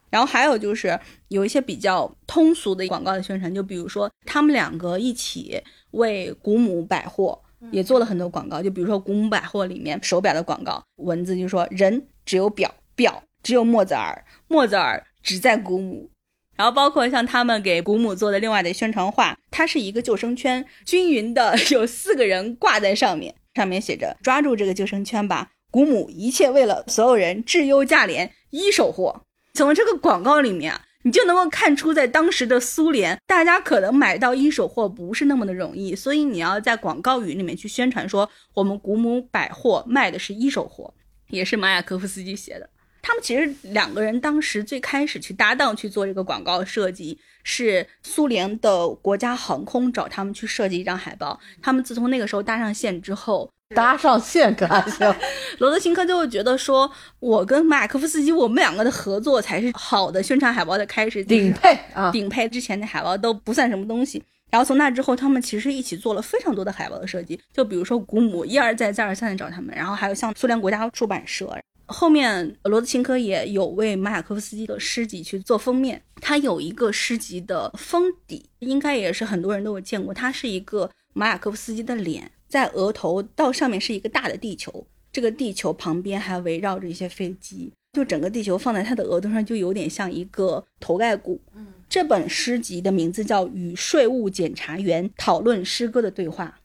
[0.09, 0.97] 然后还有就是
[1.27, 7.41] 有一些比较通俗的广告的宣传，就比如说他们两个一起为古姆百货。
[7.71, 16.09] 也做了很多广告，就比如说古姆百货里面手表的广告，文字就说人只有表，表只有莫泽尔，莫泽尔只在古姆。
[16.55, 29.23] 然后包括像他们给古姆做的另外的宣传画，它是一个救生圈，均匀的 有四个人挂在上面，上面写着抓住这个救生圈吧，古姆一切为了所有人，质优价廉，一手货。
[29.53, 30.73] 从这个广告里面。
[31.07, 40.93] 你就能够看出，在当时的苏联，大家可能买到一手货不是那么的容易，所以你要在广告语里面去宣传说，我们古姆百货卖的是一手货，
[41.29, 42.69] 也是马雅科夫斯基写的。
[43.01, 51.39] 他们其实两个人当时最开始去搭档去做这个广告设计，是苏联的国家航空找他们去设计一张海报。
[51.61, 53.49] 他们自从那个时候搭上线之后。
[53.75, 55.15] 搭上线可还行，
[55.59, 56.89] 罗德辛科就会觉得说，
[57.19, 64.23] 我跟马可夫斯基，我们两个的合作才是好的宣传海报的开始，顶配啊，顶配之前的海报都不算什么东西。
[64.49, 71.53] 然后从那之后，他们其实一起做了非常多的海报的设计，就比如说古姆一而再再而三的找他们，然后还有像苏联国家出版社，
[71.87, 82.31] 后面罗德钦科也有为马雅科夫斯基的诗集去做封面，他有一个诗集的封底，应该也是很多人都有见过，它是一个马雅科夫斯基的脸。
[82.47, 91.41] 在额头到上面是一个大的地球，这个地球旁边还围绕着一些飞机，就整个地球放在他的额头上，就有点像一个头盖骨。
[91.55, 96.57] 嗯，这本诗集的名字叫《与税务检查员讨论诗歌的对话》。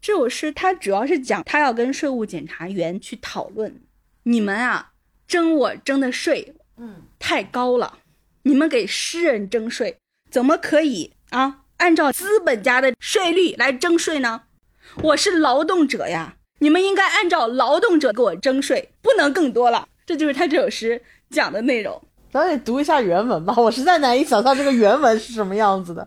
[0.00, 3.82] 这首诗它主要是讲他要跟税务检查员去讨论，
[4.22, 4.92] 你们啊
[5.28, 7.98] 征我征的税，嗯，太高了，
[8.44, 9.98] 你们给诗人征税，
[10.30, 11.64] 怎么可以啊？
[11.76, 14.42] 按照资本家的税率来征税呢？
[15.02, 19.88] 我是劳动者呀，你们应该按照劳动者给我征税，不能更多了。
[20.04, 22.02] 这就是他这首诗讲的内容。
[22.30, 26.06] 咱得读一下原文吧，我实在难以想象这个原文是什么样子的。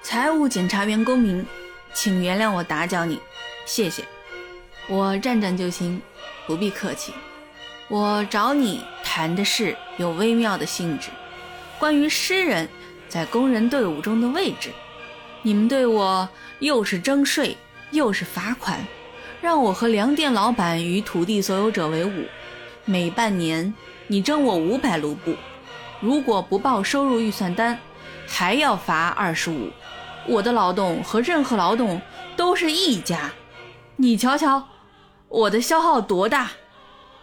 [0.00, 1.44] 财务检查员公明，
[1.92, 3.18] 请原谅我打搅你，
[3.66, 4.04] 谢谢。
[4.88, 6.00] 我站站就行，
[6.46, 7.12] 不必客气。
[7.88, 11.08] 我找你谈的事有微妙的性质，
[11.80, 12.68] 关于诗人
[13.08, 14.70] 在工人队伍中的位置。
[15.42, 16.28] 你们对我。
[16.60, 17.56] 又是征税，
[17.90, 18.78] 又是罚款，
[19.40, 22.24] 让我和粮店老板与土地所有者为伍。
[22.84, 23.72] 每半年
[24.06, 25.34] 你征我五百卢布，
[26.00, 27.78] 如果不报收入预算单，
[28.26, 29.70] 还要罚二十五。
[30.26, 32.00] 我的劳动和任何劳动
[32.36, 33.32] 都是一家。
[33.96, 34.68] 你瞧瞧，
[35.28, 36.50] 我的消耗多大，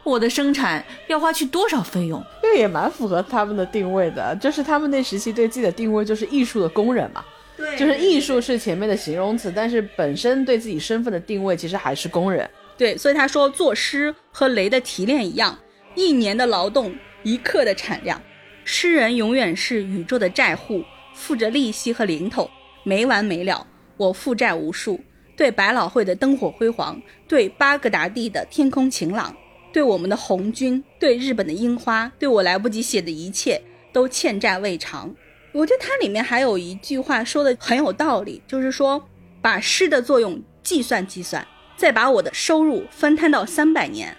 [0.03, 2.23] 我的生产要花去多少费用？
[2.41, 7.23] 这也蛮符合他们的定位的，就是他们那时期对自己的定位就是艺术的工人嘛。
[7.57, 12.47] 对，就是艺术是前面的形容词，但是本身对自己身份的定位其实还是工人。
[12.77, 15.57] 对，所以他说作诗和雷的提炼一样，
[15.95, 18.21] 一年的劳动，一克的产量。
[18.63, 20.83] 诗人永远是宇宙的债户，
[21.15, 22.47] 付着利息和零头，
[22.83, 23.65] 没完没了。
[23.97, 24.99] 我负债无数，
[25.35, 29.35] 对百老汇的灯火辉煌，对巴格达地的天空晴朗，
[29.73, 33.59] 对我们的红军，对日本的樱花，对我来不及写的一切，
[33.91, 35.15] 都欠债未偿。
[35.53, 39.03] 我觉得它里面还有一句话说的很有道理，就是说
[39.41, 41.45] 把诗的作用计算计算，
[41.75, 44.15] 再把我的收入分摊到三百年。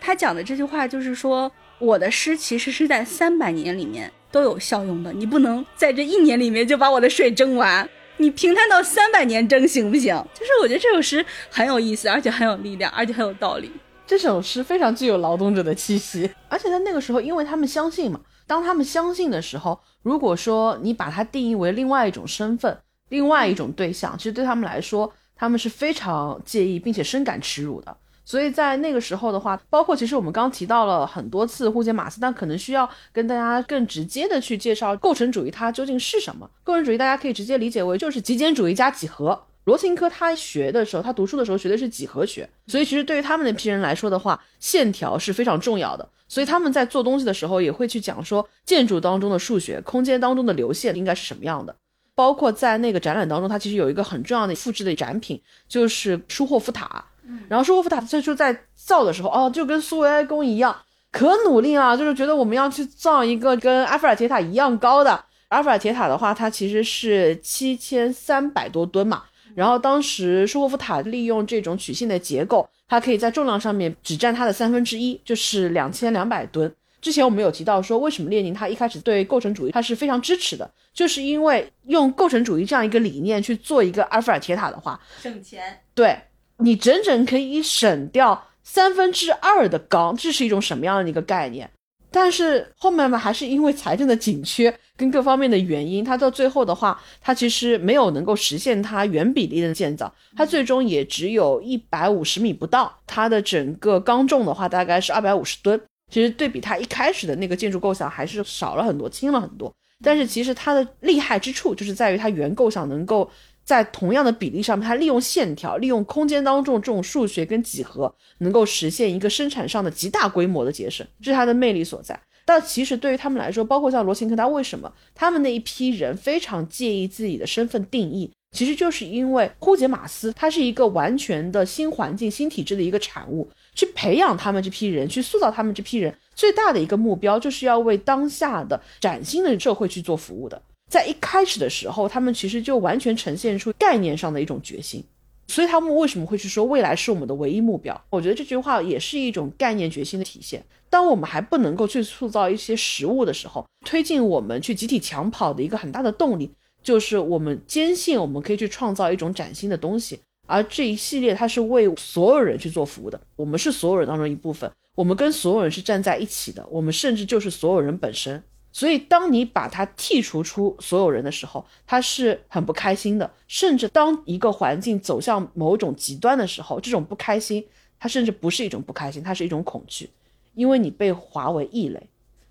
[0.00, 10.14] 他讲的这句话就是说，我的诗其实是在三百年里面都有效用的，你不能在这一年里面就把我的税征完，你平摊到三百年征行不行？
[10.34, 13.72] 就是我觉得这首诗很有意思，而且很有力量，而且很有道理。
[14.06, 18.20] 这首诗非常具有劳动者的气息，而且在那个时候，因为他们相信嘛。
[18.46, 22.76] 当他们相信的时候，如果说你把它定义为另外一种身份、
[23.08, 27.96] 另外一种对象，其实对他们来说，他们是非常介意并且深感耻辱的。
[28.26, 36.48] 所以在那个时候的话，包括其实我们刚提到了很多次户杰马斯，但可能需要跟大家更直接的去介绍构成主义它究竟是什么。
[36.62, 39.46] 构成主义大家可以直接理解为就是极简主义加几何。
[39.64, 46.08] 罗琴科他学的时候，他读书的时候学的是几何学，所以其实对于他们那批人来说的话，线条是非常重要的。
[46.28, 51.74] 所以他们在做东西的时候，也会去讲说建筑当中的数学，空间当中的流线应该是什么样的。
[52.14, 57.04] 包括在那个展览当中，它其实有一个很重要的复制的展品，就是舒霍夫塔。
[57.48, 60.76] 然后舒霍夫塔最初在造的时候，哦，就跟苏维埃宫一样，
[61.10, 65.24] 可努力了，就是觉得我们要去造一个跟埃菲尔铁塔一样高的。
[65.48, 69.24] 埃菲尔铁塔的话，它其实是七千三百多吨嘛。
[69.54, 76.72] 然后当时舒霍夫塔利用这种曲线的结构，它可以在重量上面只占它的三分之一，就是两千两百吨。
[77.00, 85.62] 之前我们有提到说，为什么列宁他一开始对构成主义他是非常支持的，就是因为用构成主义这样一个理念去做一个埃菲尔铁塔的话，省钱。
[85.94, 86.18] 对
[86.56, 91.70] 你整整可以省掉三分之二的钢，这是一种什么样的一个概念？
[92.14, 109.74] 但是后面嘛，还是因为财政的紧缺，跟各方面的原因，它到最后的话，它其实没有能够实现它原比例的建造，它最终也只有一百五十米不到，它的整个钢重的话大概是二百五十吨，其实对比它一开始的那个建筑构想还是少了很多，轻了很多。
[110.00, 113.28] 但是其实它的厉害之处就是在于它原构想能够
[113.64, 122.20] 在同样的比例上面，它利用线条、利用空间当中这种数学跟几何，能够实现一个生产上的极大规模的节省，这是它的魅力所在。
[122.44, 128.30] 但其实对于他们来说，包括像罗琴科，他为什么他们那一批人非常介意自己的身份定义？
[128.52, 140.60] 其实就是因为呼杰马斯他是一个完全的新环境、新体制的一个产物，去培养他们这批人，去塑造他们这批人，最大的一个目标就是要为当下的崭新的社会去做服务的。
[140.94, 145.02] 在一开始的时候，他们其实就完全呈现出概念上的一种决心。
[145.48, 148.00] 所以他们为什么会去说未来是我们的唯一目标？
[148.10, 150.64] 我觉得这句话也是一种概念决心的体现。
[150.88, 156.48] 当我们还不能够去塑造一些实物的时候，推进我们去集体抢跑的一个很大的动力，
[156.80, 160.20] 就是我们坚信我们可以去创造一种崭新的东西。
[160.46, 168.40] 而这一系列它是为所有人去做服务的，我们是所有人当中一部分，我们跟所有人是站在一起的，我们甚至就是所有人本身。
[168.76, 173.32] 所以，当你把它剔除出所有人的时候，他是很不开心的。
[173.46, 177.64] 甚至当一个环境走向某种极端的时候，这种不开心，
[178.00, 180.10] 它甚至不是一种不开心，它是一种恐惧，
[180.54, 182.08] 因为你被划为异类。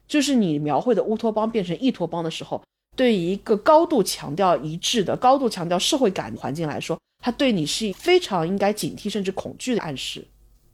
[0.07, 2.63] 就是你描绘的乌托邦变成异托邦的时候，
[2.95, 10.26] 对于一个高度强调一致的、高度强调社会感的环境来说，它对你是非常应该警惕甚至恐惧的暗示。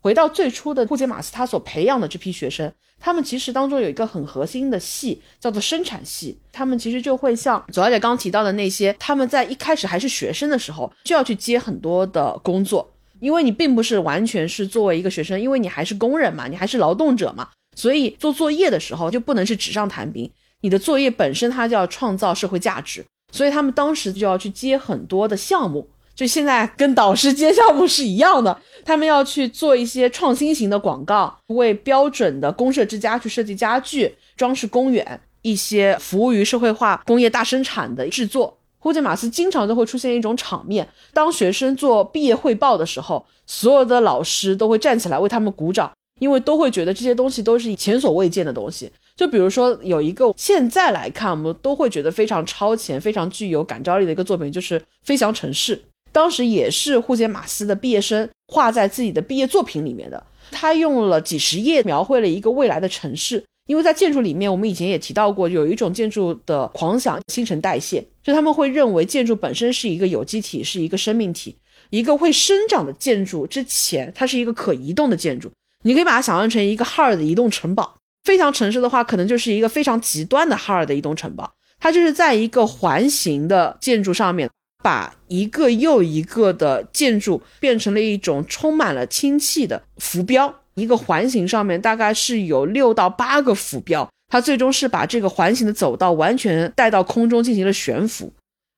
[0.02, 6.40] 回到最初的库杰马斯他所培养的这批学生，他们其实当中有一个很核心的系，叫做生产系。
[6.52, 12.90] 他们其实就会像左小姐刚提到的那些，他们在一开始还是学生的时候，就要去接很多的工作，
[13.20, 20.32] 因为你并不是完全是作为一个学生，因为你还是工人嘛，你还是劳动者嘛，所以做作业的时候就不能是纸上谈兵，
[20.62, 25.90] 你的作业本身它就要创造社会价值，所以他们当时就要去接很多的项目。
[26.20, 38.58] 就现在跟导师接项目是一样的，他们要去做一些创新型的广告，为标准的公社之家去设计家具、装饰公园，一些服务于社会化工业大生产的制作。
[38.80, 45.90] 呼杰马斯经常都会出现一种场面，当学生做毕业汇报的时候，所有的老师都会站起来为他们鼓掌，
[46.20, 48.92] 因为都会觉得这些东西都是前所未见的东西。
[49.16, 55.78] 就比如说有一个现在来看，我们都会觉得非常超前、非常具有感召力的一个作品，就是《飞翔城市》。
[56.12, 60.24] 当时也是霍杰马斯的毕业生画在自己的毕业作品里面的。
[60.52, 63.44] 他用了几十页描绘了一个未来的城市。
[63.68, 71.56] 因为在建筑里面，我们以前也提到过，有一种建筑的狂想新陈代谢，就他们会认为建筑本身是一个有机体，是一个生命体，
[71.92, 75.52] 一个会生长的建筑之前，它是一个可移动的建筑。
[75.84, 77.96] 你可以把它想象成一个哈尔的移动城堡。
[78.24, 84.50] 飞翔城市的话，可能就是一个非常极端的哈尔的移动城堡，它就是在一个环形的建筑上面。
[84.84, 98.32] 把一个又一个的建筑变成了一种充满了氢气的浮标，一个环形上面大概是有六到八个浮标，它最终是把这个环形的走道完全带到空中进行了悬浮。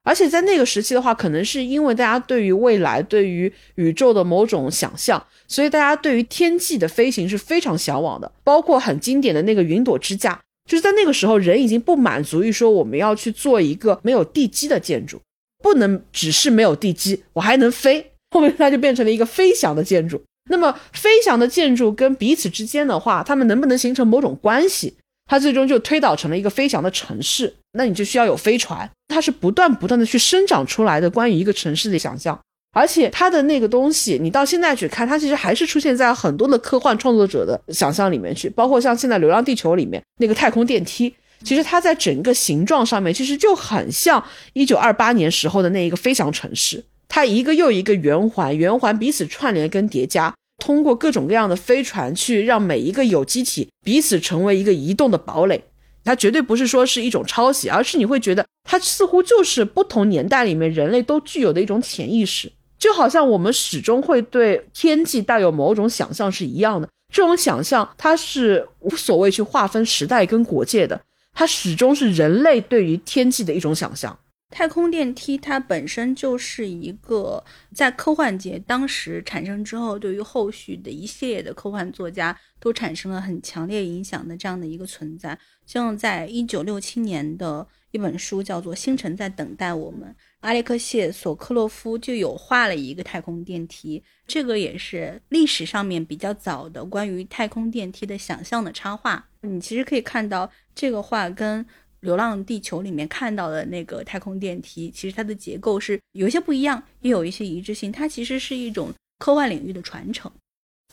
[0.04, 8.32] 而且在那个时期的话，可能是因为大家对于未来、对于宇宙的某种想象，所以大家对于天际的飞行是非常向往的。
[8.44, 15.22] 包括很经典的那个云朵支架，就是在那个时候，人已经不满足于说我们要去做一个没有地基的建筑。
[15.62, 18.12] 不能只是没有地基，我还能飞。
[18.34, 20.22] 后面它就变成了一个飞翔的建筑。
[20.50, 24.94] 那么飞翔的建筑跟彼此之间的话，它们能不能形成某种关系？
[25.30, 27.54] 它最终就推导成了一个飞翔的城市。
[27.74, 32.38] 那你就需要有飞船，它是不断不断的去生长出来的关于一个城市的想象。
[32.74, 41.14] 而且它的那个东西，你到现在去看，它其实还是出现在很多的科幻创作者的想象里面去，包括像现在《流浪地球》里面那个太空电梯。
[41.44, 44.24] 其实它在整个形状上面，其实就很像
[44.54, 46.84] 一九二八年时候的那一个飞翔城市。
[47.08, 50.34] 它一个又一个圆环，圆环彼此串联跟叠加，
[50.64, 55.62] 通过各种各样的飞船去让每一个有机体彼此成为一个移动的堡垒。
[56.06, 66.88] 它绝对不是说是一种抄袭，而是你会觉得它似乎就是不同年代里面人类都具有的一种潜意识，就好像我们始终会对天际带有某种想象是一样的。
[67.14, 71.00] 这种想象它是无所谓去划分时代跟国界的。
[71.34, 74.18] 它始终是人类对于天际的一种想象。
[74.50, 77.42] 太空电梯它本身就是一个
[77.74, 85.40] 在科幻界当时产生之后，对于后续的一系列的科幻作家都产生了很强烈影响的这样的一个存在。
[85.66, 90.10] 像在一九六七年的一本书叫做《星辰在等待我们》，
[90.42, 99.30] 阿列克谢索科洛夫就有画了一个太空电梯，这个也是历史上面比较早的关于太空电梯的想象的插画。
[99.42, 101.66] 你其实可以看到这个画跟
[102.02, 107.92] 流浪地球》里面看到的那个太空电梯，其实它的结构是有一些不一样，也有一些一致性。
[107.92, 110.32] 它其实是一种科幻领域的传承。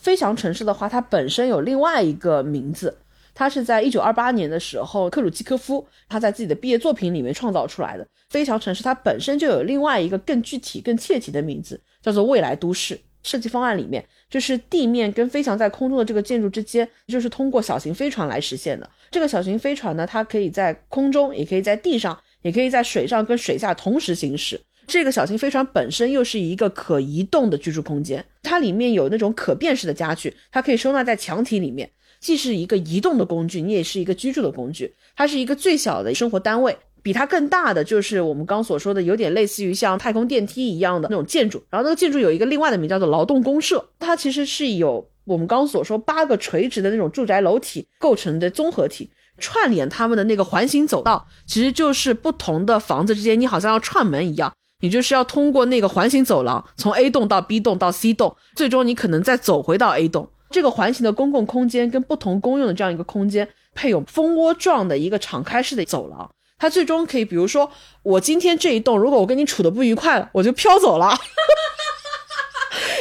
[0.00, 2.96] 飞翔城市的话，它本身有另外一个名字，
[3.34, 8.06] 它是在一九二八年的时候，克鲁奇科夫他在自己的毕业作品里面创造出来的。
[8.30, 12.98] 飞翔城市它本身就有另外一个更具体、更切题的名字，叫做未来都市。
[13.24, 18.88] 设计方案里面，就是地面跟飞翔在空中的这个建筑之间，就是通过小型飞船来实现的。
[19.10, 24.60] 这个小型飞船呢，它可以在空中，也可以在地上，也可以在水上跟水下同时行驶。
[24.86, 34.94] 这个小型飞船本身又是一个可移动的居住空间，它里面有那种可变式的家具，它可以收纳在墙体里面，既是一个移动的工具，你也是一个居住的工具。
[35.14, 36.76] 它是一个最小的生活单位。
[37.08, 41.64] 比它更大的就是我们刚所说的，有点类似于像太空电梯一样的那种建筑。
[41.70, 60.28] 然后那个建筑有一个另外的名叫做劳动公社，它其实是有我们刚所说八个垂直的那种住宅楼体构成的综合体，串联它们的那个环形走道，其实就是不同的房子之间，你好像要串门一样，你就是要通过那个环形走廊，从 A 栋到 B 栋到 C 栋，最终你可能再走回到 A 栋。
[60.50, 66.30] 这个环形的公共空间跟不同公用的这样一个空间，配有蜂窝状的一个敞开式的走廊。
[66.58, 67.70] 它最终可以，比如说，
[68.02, 71.06] 我今天这一栋，如果我跟你处的不愉快了，我就飘走了。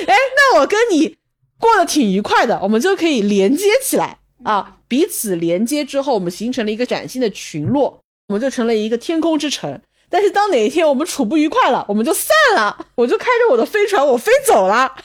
[0.07, 1.17] 哎，那我跟你
[1.59, 9.81] 过得挺愉快的，我们就可以连接起来啊，彼此连接之后，我们形成了一个崭新的群落，我们就成了一个天空之城。
[10.09, 14.95] 但是当哪一天我们处不愉快了，我们就散了，我就开着我的飞船，我飞走了。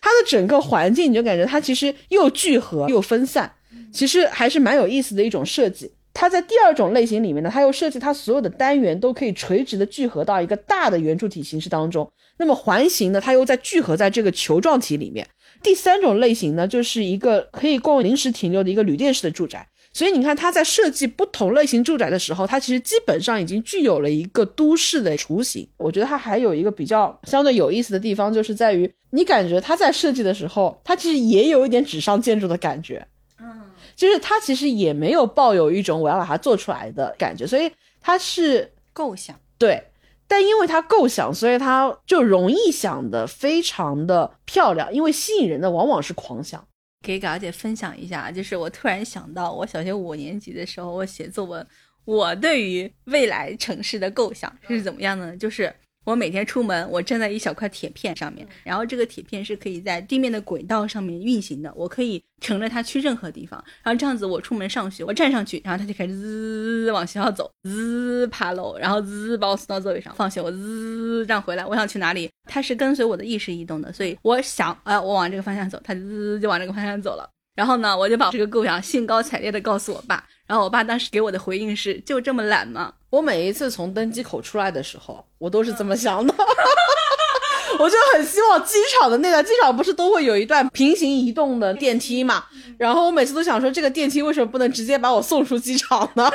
[0.00, 3.56] 它的整个环境，你就感觉它其实又聚合又分散，
[3.92, 5.90] 其实还是蛮有意思的一种设计。
[6.14, 12.10] 它在第二种类型里面呢，它又设计它所有的单元都可以垂直的聚合到一个大的圆柱体形式当中。
[12.38, 15.26] 那么环形呢，它又在聚合在这个球状体里面。
[15.62, 19.66] 第三种类型呢，就是一个可以供临时停留的一个旅店式的住宅。
[19.92, 25.68] 所以你看，它在设计不同类型住宅的时候，它其实基本上已经具有了一个都市的雏形。
[25.76, 33.06] 我觉得它还有一个比较相对有意思的地方，就是在于你感觉它在设计的时候，它其实也有一点纸上建筑的感觉。
[33.40, 33.46] 嗯
[33.94, 37.70] 就是他其实也没有抱有一种我要把它做出来的感觉，所以
[38.00, 39.82] 他是构想对，
[40.26, 46.66] 但因为他构想，所以他就容易想的非常的漂亮，因为吸引人的往往是狂想。
[47.02, 51.66] 给嘎姐分享一下，就是我突然想到，我小学五年级的时候，我写作文，
[52.04, 55.36] 我对于未来城市的构想是怎么样的呢？
[55.36, 55.74] 就是。
[56.04, 63.62] 我每天出门，我站在一小块铁片上面，然后这个铁片是可以在地面的轨道上面运行的，我可以乘着它去任何地方。
[63.82, 70.14] 然后这样子，我出门上学，我站上去，然后它就开始滋往学校走，滋爬楼，然后滋把我送到座位上。
[70.14, 77.28] 放学我滋这样回来，我想去哪里，它是跟随我的意识移动的，所以我想，哎，我往这个方向走，它滋就往这个方向走了。
[77.54, 80.24] 然后呢，我就把这个构想兴高采烈地告诉我爸。
[80.46, 82.92] 然后我爸当时给我的回应是：就这么懒吗？
[83.10, 86.34] 我每一次从登机口出来的时候，我都是这么想的。
[87.78, 92.44] 我就很希望机场的那个机场不是都会有一段平行移动的电梯嘛？
[92.78, 96.30] 然后我每次都想说，这个电梯为什么不能直接把我送出机场呢？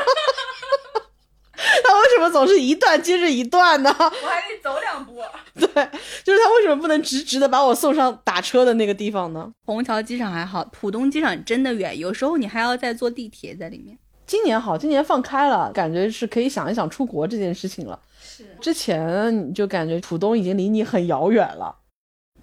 [1.84, 3.94] 他为什么总是一段接着一段呢？
[4.00, 5.22] 我还得走两步。
[5.56, 5.68] 对，
[6.24, 9.52] 就是他为什么不能直直的把我送上打车的那个地方呢？
[9.66, 13.98] 虹桥机场还好，浦东机场真的远，有时候你还要再坐地铁在里面。
[14.26, 18.00] 今年好，今年放开了，感觉是可以想一想出国这件事情了。
[18.22, 21.76] 是，之前你就感觉浦东已经离你很遥远了。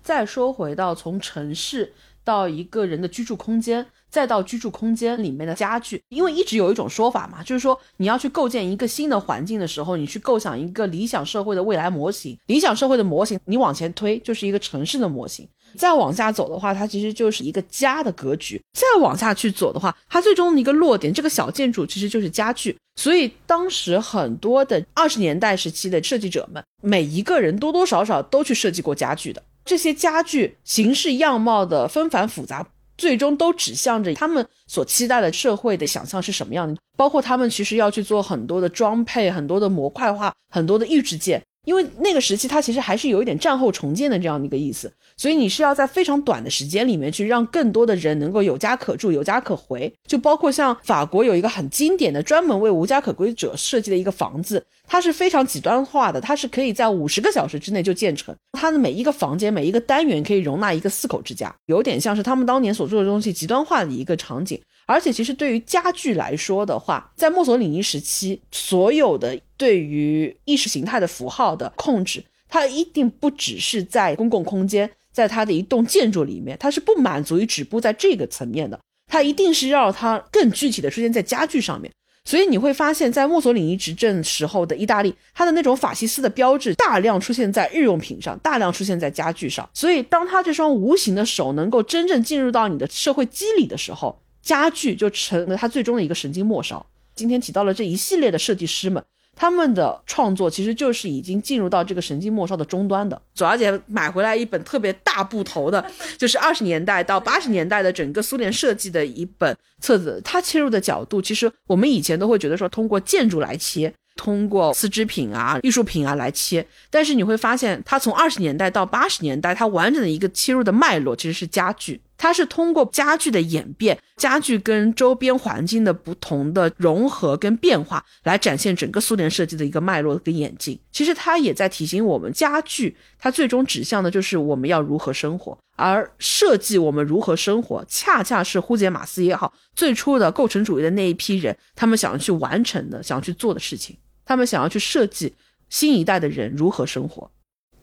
[0.02, 3.86] 再说回到从城市到一个人的居住空间。
[4.16, 12.34] 再到居住空间里面的家具，因为一直有一种说法嘛，就是说你要去构建一个新的环境的时候，你去构想一个理想社会的未来模型。
[12.46, 15.46] 理想社会的模型，你往前推就是一个城市的模型。
[15.76, 18.58] 再往下走的话，它其实就是一个家的格局。
[18.72, 22.74] 再往下去走的话，它最终的一个落点，这个小建筑其实就是家具。
[22.98, 29.42] 所以当时很多的二十年代时期的设计者们，每一个人多多少少都去设计过家具的。
[29.66, 32.66] 这些家具形式样貌的纷繁复杂。
[32.96, 41.42] 最终都指向着他们所期待的社会的想象是什么样的，包括他们其实要去做很多的装配、很多的模块化、很多的预制件。
[41.66, 49.92] 因为那个时期，它其实还是有一点战后重建的这样的一个意思，所以你是要在非常短的时间里面去让更多的人能够有家可住、有家可回。
[50.06, 58.32] 就包括像法国有一个很经典的专门为无家可归者设计的一个房子，它是非常极端化的，它是可以在五十个小时之内就建成。
[58.52, 64.60] 它的每一个房间、每一个单元可以容纳一个四口之家，有点像是他们当年所做的东西极端化的一个场景。
[64.88, 81.90] 而且，其实对于家具来说的话，在墨索里尼时期，所有的对于意识形态的符号的控制，它一定不只是在公共空间，在它的一栋建筑里面，它是不满足于止步在这个层面的，它一定是让它更具体的出现在家具上面。
[82.24, 89.68] 所以你会发现在墨索里尼执政时候的意大利，它的那种法西斯的标志大量出现在日用品上，大量出现在家具上。
[89.72, 96.84] 所以，当他这双无形的手能够真正进入到你的社会机理的时候，家具就成了他最终的一个神经末梢。
[97.14, 99.02] 今天提到了这一系列的设计师们。
[99.36, 103.20] 他们的创作其实就是已经进入到这个神经末梢的终端的。
[103.34, 105.84] 左小姐买回来一本特别大部头的，
[106.16, 110.20] 就是二十年代到八十年代的整个苏联设计的一本册子。
[110.24, 116.66] 它切入的角度，其实我们以前都会觉得说通过建筑来切，通过丝织品啊、艺术品啊来切。
[116.88, 122.00] 但是你会发现，它从二十年代到八十年代，它完整的一个切入的脉络其实是家具。
[122.18, 130.78] 它是通过家具的演变，家具跟周边环境的不同的融合跟变化，来展现整个苏联设计的一个脉络跟演进。
[130.90, 145.34] 其实它也在提醒我们，家具它最终指向的就是我们要如何生活，而设计我们如何生活，恰恰是呼杰马斯也好，最初的构成主义的那一批人，他们想要去完成的、想要去做的事情，他们想要去设计
[145.68, 147.30] 新一代的人如何生活。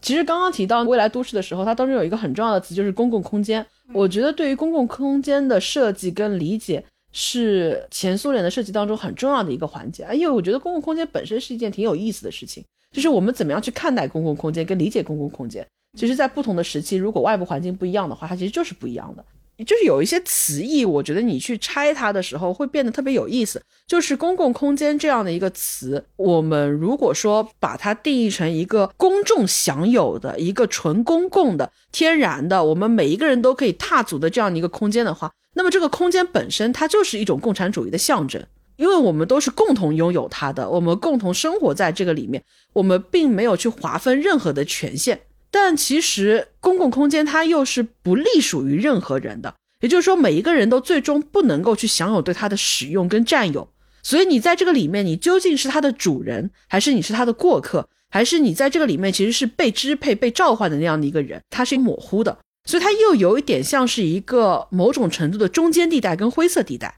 [0.03, 3.65] 其实刚刚提到未来都市的时候，它当中有一个很重要的词，就是公共空间。
[3.93, 6.83] 我觉得对于公共空间的设计跟理解，
[7.13, 10.05] 是前苏联的设计当中很重要的一个环节。
[10.11, 15.65] 因为我觉得公共空间本身是一件挺有意思的事情，就是我们怎么样去看待公共空间跟理解公共空间。
[15.97, 19.23] 其实，在不同的时期，如果外部环境不一样的话，它其实就是不一样的。
[19.63, 23.61] 就是有一些词义，我觉得你去拆它的时候会变得特别有意思。
[23.85, 38.41] 就是公共空间这样的一个词，我们如果说把它定义成一个公众享有的一个纯公共的、天然的，我们每一个人都可以踏足的这样的一个空间的话，那么这个空间本身它就是一种共产主义的象征，
[38.77, 42.41] 因为我们都是共同拥有它的，我们共同生活在这个里面，
[42.71, 45.19] 我们并没有去划分任何的权限。
[45.53, 53.69] 但其实公共空间它又是不隶属于任何人的，也就是说每一个人都最终不能够去享有对它的使用跟占有。
[54.01, 61.39] 所以你在这个里面，你究竟是它的主人，还是你是它的过客，还是你在这个里面其实是被支配、被召唤的那样的一个人？
[61.51, 66.97] 它是模糊的，所以它又有一点像是一个某种程度的中间地带跟灰色地带，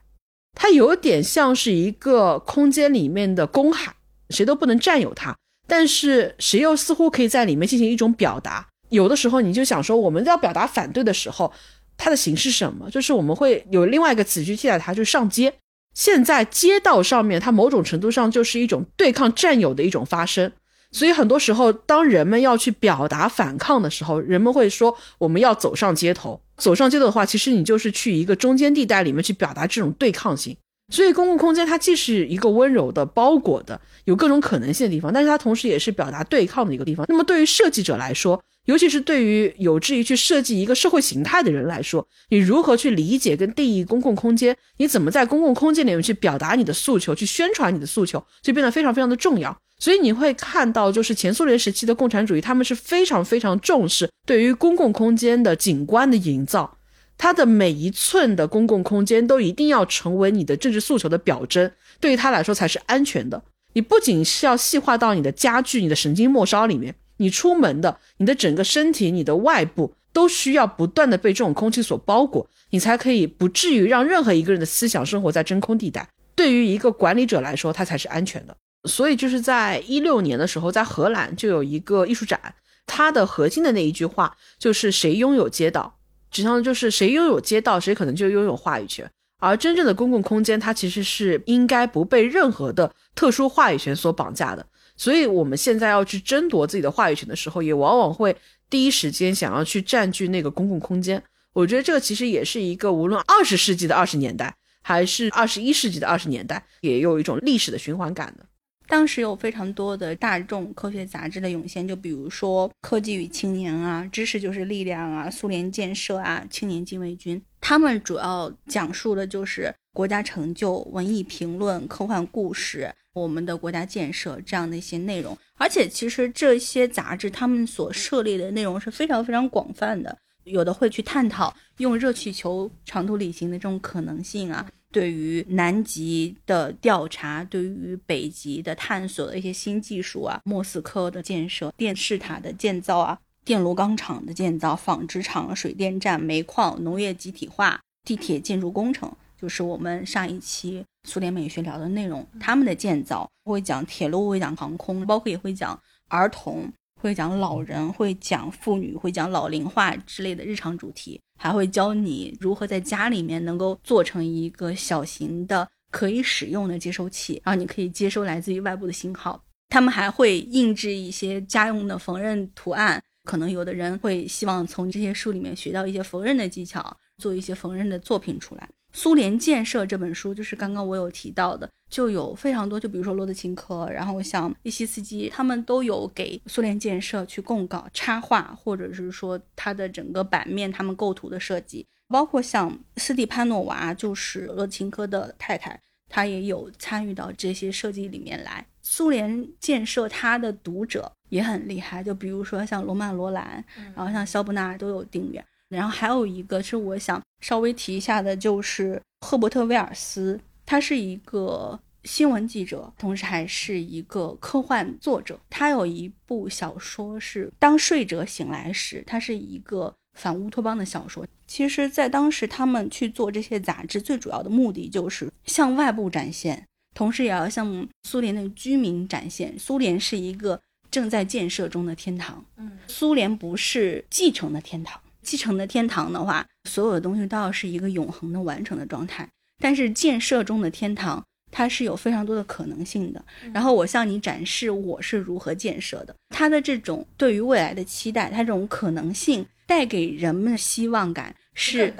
[0.54, 3.94] 它有点像是一个空间里面的公海，
[4.30, 5.36] 谁都不能占有它。
[5.66, 8.68] 但是谁又似乎可以在里面进行一种表达？
[8.90, 11.52] 有的时候你就想说，我们要表达反对的时候，
[11.96, 12.88] 它的形式什么？
[12.90, 15.54] 就是我们会有另外一个词去替代它，就是上街。
[15.92, 20.52] 现在街道上面，它某种程度上就是一种对抗占有的一种发生。
[20.92, 26.40] 所以很多时候，当人们要去表达反抗的时候，人们会说我们要走上街头。
[26.56, 30.56] 走上街头的话，其实你就是去一个中间地带里面去表达这种对抗性。
[30.88, 37.04] 所以，公共空间它既是一个温柔的、包裹的、有各种可能性的地方，但是它同时也是表达对抗的一个地方。
[37.08, 44.56] 那么，对于设计者来说，尤其是对于有志于去设计一个社会形态的人来说，你如何去理解跟定义公共空间？
[44.76, 49.56] 你怎么在公共空间里面去表达你的诉求、去宣传你的诉求，就变得非常非常的重要。
[49.78, 56.75] 所以，你会看到，就是前苏联时期的共产主义，他们是非常非常重视对于公共空间的景观的营造。
[57.18, 63.42] 它的每一寸的公共空间都一定要成为你的政治诉求的表征，对于他来说才是安全的。
[63.72, 76.08] 你不仅是要细化到你的家具、你的神经末梢里面，你出门的、你的整个身体、你的外部都需要不断的被这种空气所包裹，你才可以不至于让任何一个人的思想生活在真空地带。
[76.34, 78.56] 对于一个管理者来说，他才是安全的。
[78.88, 82.54] 所以就是在一六年的时候，在荷兰就有一个艺术展，
[82.86, 85.95] 它的核心的那一句话就是“谁拥有街道”。
[86.36, 89.10] 实际上就是谁拥有街道，谁可能就拥有话语权。
[89.38, 94.66] 而真正的公共空间，它其实是应该不被任何的特殊话语权所绑架的。
[94.98, 98.36] 所以，我们现在要去争夺自己的话语权的时候，也往往会
[98.68, 101.22] 第一时间想要去占据那个公共空间。
[101.54, 108.44] 我觉得这个其实也是一个无论二十世纪的二十年代，还是二十一世纪的二十年代，也有一种历史的循环感的。
[108.88, 117.38] 当时有非常多的大众科学杂志的涌现，就比如说《科技与青年》啊，《知识就是力量》啊，《苏联建设》啊，《青年禁卫军》。
[117.60, 125.36] 他们主要讲述的就是国家成就、文艺评论、科幻故事、我们的国家建设这样的一些内容。
[125.58, 134.64] 而且，其实这些杂志他们所涉猎的内容是非常非常广泛的，有的会去探讨用热气球长途旅行的这种可能性啊。
[134.96, 152.26] 对于南极的调查，对于北极的探索的一些新技术啊，莫斯科的建设、电视塔的建造啊，电炉钢厂的建造、纺织厂、水电站、煤矿、农业集体化、地铁建筑工程，就是我们上一期苏联美学聊的内容。
[152.40, 155.78] 他们的建造会讲铁路，会讲航空，包括也会讲
[156.08, 156.72] 儿童。
[157.00, 169.42] 会讲老人，会讲妇女，会讲老龄化之类的日常主题，还会教你如何在家里面能够做成一个小型的可以使用的接收器，然后你可以接收来自于外部的信号。
[169.68, 178.68] 他们还会印制一些家用的缝纫图案，可能有的人会希望从这些书里面学到一些缝纫的技巧，做一些缝纫的作品出来。
[178.96, 195.78] 苏联建设这本书就是刚刚我有提到的，就有非常多，就比如说罗德琴科，然后像利西斯基，他们都有给苏联建设去供稿、插画，或者是说它的整个版面他们构图的设计，包括像斯蒂潘诺娃，就是罗德钦科的太太，
[196.08, 198.66] 她也有参与到这些设计里面来。
[198.80, 203.62] 苏联建设它的读者也很厉害，就比如说像罗曼·罗兰，
[203.94, 205.44] 然后像肖伯纳都有订阅。
[205.68, 215.40] 然后还有一个是我想稍微提一下的，就是赫伯特·威尔斯，他是一个新闻记者，同时还是一个科幻作者。
[215.50, 221.26] 他有一部小说是《当睡者醒来时》，它是一个反乌托邦的小说。
[221.48, 226.66] 其实，在当时他们去做这些杂志，最主要的目的就是向外部展现。
[226.94, 230.60] 同时，也要向苏联的居民展现，苏联是一个
[230.90, 232.44] 正在建设中的天堂。
[232.56, 239.28] 嗯，苏联不是继承的天堂，继承的天堂的话，所有的东西都要是一个永恒的完成的状态。
[239.60, 241.20] 但是建设中的天堂，
[241.50, 243.24] 它是有非常多的可能性的。
[243.52, 251.92] 然后我向你展示我是如何建设的，它的这种对于未来的期待，它这种可能性带给人们的希望感是，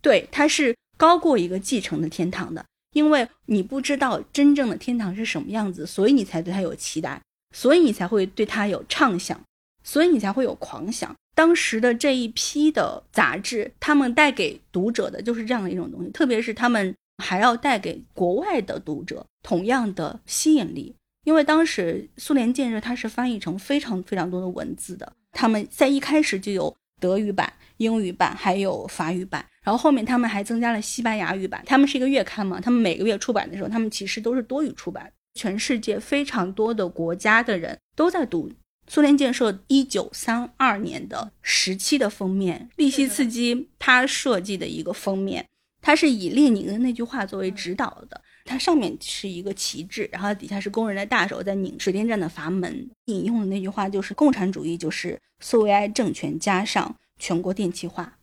[0.00, 2.64] 对，它是高过一个继承的天堂的。
[2.92, 7.20] 因为你不知道真正的天堂是什么样子，所以你才对它有期待，
[7.56, 9.40] 所以你才会对它有畅想，
[9.82, 11.14] 所以你才会有狂想。
[11.40, 20.94] 当时的这一批的杂志，他们带给读者的就是这样的一种东西，特别是他们还要带给国外的读者同样的吸引力。
[21.24, 29.42] 因为当时苏联建设它是翻译成非常非常多的文字的，他们在一开始就有德语版、英语版，还有法语版。
[29.64, 35.10] 然后后面他们还增加了西班牙语版，他们是一个月刊嘛，他们每个月出版的时候，他们其实都是多语出版。
[35.32, 38.50] 全世界非常多的国家的人都在读
[38.92, 45.46] 苏联建设一九三二年的时期的封面，利希茨基他设计的一个封面，
[45.80, 58.18] 它是以列宁的那句话作为指导的，它上面是一个旗帜，然后底下是工人的大手在拧水电站的阀门，引用的那句话就是共产主义就是苏维埃政权加上全国电气化。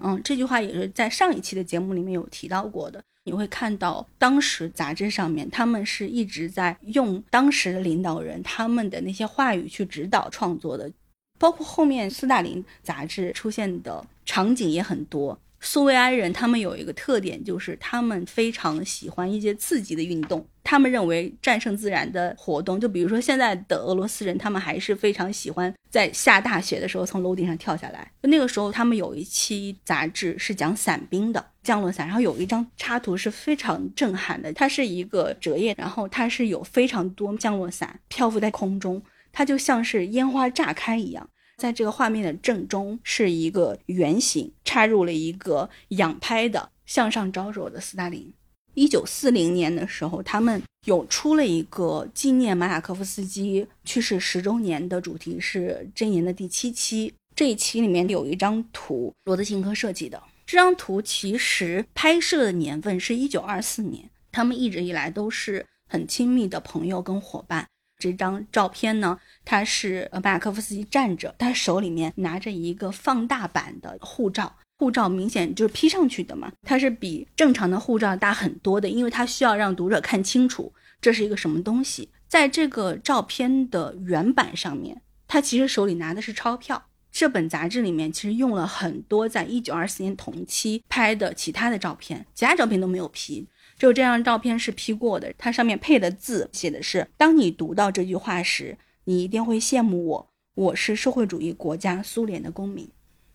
[0.00, 3.02] 嗯这句话也是在上一期的节目里面有提到过的。
[3.26, 10.92] 你会看到当时杂志上面，他们是一直在用当时的领导人他们的那些话语去指导创作的，
[11.38, 15.38] 包括后面斯大林杂志出现的场景也很多。
[15.64, 20.46] 苏维埃人他们有一个特点，就是他们非常喜欢一些刺激的运动。
[20.62, 28.10] 他们认为战胜自然的活动，就比如说现在的俄罗斯人，他们还是非常喜欢在下大雪的时候从楼顶上跳下来。
[28.22, 39.02] 那个时候，他们有一期杂志是讲伞兵的降落伞，然后有一张插图是非常震撼的，它是一个折页，然后它是有非常多降落伞漂浮在空中，
[39.32, 41.28] 它就像是烟花炸开一样。
[41.56, 48.32] 在这个画面的正中是一个圆形，插入了一个仰拍的向上招手的斯大林。
[48.74, 57.14] 一九四零年的时候，他们有出了一个纪念马雅科夫斯基去世十周年的主题是箴言的第七期。
[57.36, 60.20] 这一期里面有一张图，罗德钦科设计的。
[60.44, 67.66] 这张图其实拍摄的年份是一九二四年，他们一直以来都是很亲密的朋友跟伙伴。
[67.98, 82.10] 这张照片呢，他是呃马雅科夫斯基站着，他手里面拿着一个放大版的护照，护照明显就是 P 上去的嘛，它是比正常的护照大很多的，因为它需要让读者看清楚这是一个什么东西。
[82.26, 86.86] 在这个照片的原版上面，他其实手里拿的是钞票。
[87.12, 93.46] 这本杂志里面其实用了很多在一九二四年同期拍的其他的照片，其他照片都没有 P。
[93.78, 102.88] 只有这张照片是 P 过的，它上面配的字写的是：当你读到这句话时，你一定会羡慕我，我是社会主义国家苏联的公民。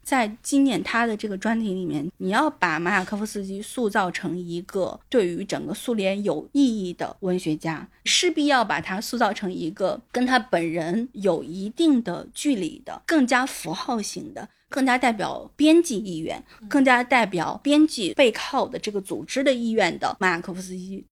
[0.10, 14.50] 在纪念他的这个专题里面，你要把马雅科夫斯基塑造成一个对于整个苏联有意义的文学家，势必要把他塑造成一个跟他本人有一定的距离的、更加符号型的。
[14.72, 21.04] 更加代表编辑意愿，更加代表编辑背靠的这个组织的意愿的马雅科夫斯基，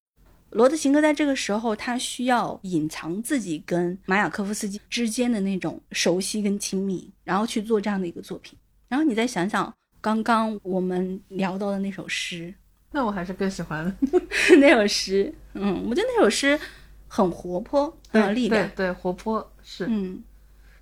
[0.50, 8.56] 罗德琴科在这个时候，他需要隐藏自己跟马雅科夫斯基之间的那种熟悉跟亲密，然后去做这样的一个作品。
[8.88, 12.52] 然后你再想想刚刚我们聊到的那首诗，
[12.92, 13.94] 那我还是更喜欢
[14.60, 15.32] 那首诗。
[15.54, 16.58] 嗯，我觉得那首诗
[17.06, 20.22] 很活泼，很有力量，对，活泼是，嗯，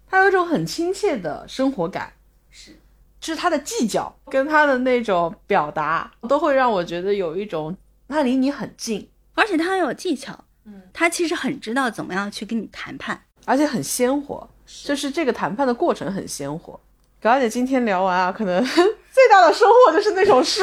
[0.06, 2.12] 它有一种很亲切的生活感。
[2.50, 2.78] 是，
[3.20, 7.76] 就是他的技巧跟他的那种表达，都会让我觉得有一种
[8.08, 14.48] 他离你很近，而且他很有技巧，嗯，他其实很知道怎么样去跟你谈判，而且很鲜活，
[14.84, 16.78] 就是这个谈判的过程很鲜活。
[17.20, 18.62] 高姐今天聊完啊，可能
[19.10, 20.62] 最大的收获就是那首诗，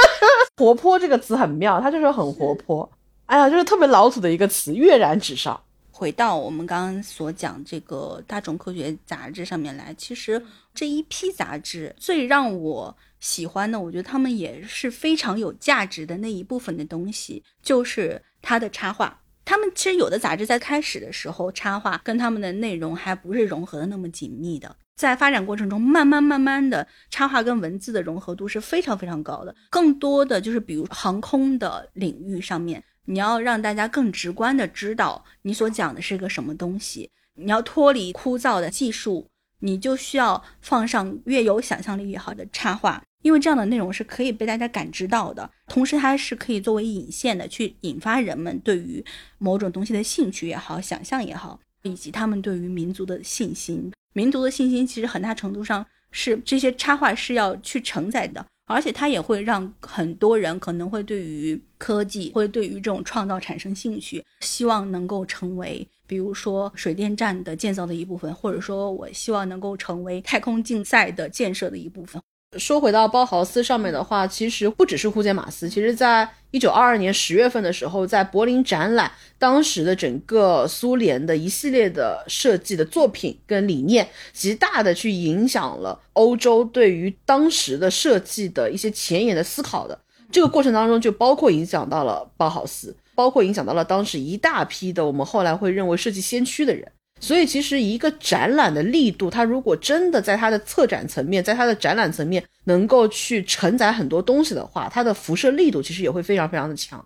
[0.56, 2.88] 活泼这个词很妙，它就是很活泼。
[3.24, 5.60] 哎呀，就是特别老土的一个词，跃然纸上。
[5.90, 10.40] 回到我们刚刚所讲这个大众科学杂志上面来，其实
[10.74, 19.18] 这一批杂志最让我喜欢的，我觉得他们也是非常有价值的那一部分的东西，就是它的插画。
[19.46, 29.54] 他们其实有的杂志在开始的时候，插画跟他们的内容还不是融合的那么紧密的，在发展过程中，慢慢慢慢的插画跟文字的融合度是非常非常高的。
[29.70, 32.82] 更多的就是比如航空的领域上面。
[33.08, 39.28] 你要让大家更直观的知道你所讲的是个什么东西，你要脱离枯燥的技术，
[39.60, 49.04] 你就需要放上越有想象力越好的插画，因为这样的内容是可以被大家感知到的，同时它是可以作为引线的，去引发人们对于
[49.38, 53.92] 某种东西的兴趣也好，想象也好，以及他们对于民族的信心。
[54.12, 58.44] 民族的信心其实很大程度上是这些插画是要去承载的。
[58.68, 72.20] 而且它也会让很多人可能会对于科技，会对于这种创造产生兴趣，希望能够成为，比如说水电站的建造的一部分，或者说我希望能够成为太空竞赛的建设的一部分。
[72.58, 89.98] 说回到包豪斯上面的话，其实不只是呼杰马斯，其实在一九二二年十月份的时候，在柏林展览，当时的整个苏联的一系列的设计的作品跟理念，极大的去影响了欧洲对于当时的设计的一些前沿的思考的
[90.30, 96.90] 这个过程当中，就包括影响到了包豪斯，包括影响到了当时一大批的我们后来会认为设计先驱的人。
[97.18, 107.04] 所以，其实一个展览的力度，它如果真的在它的策展层面，在它的展览层面能够去承载很多东西的话，它的辐射力度其实也会非常非常的强。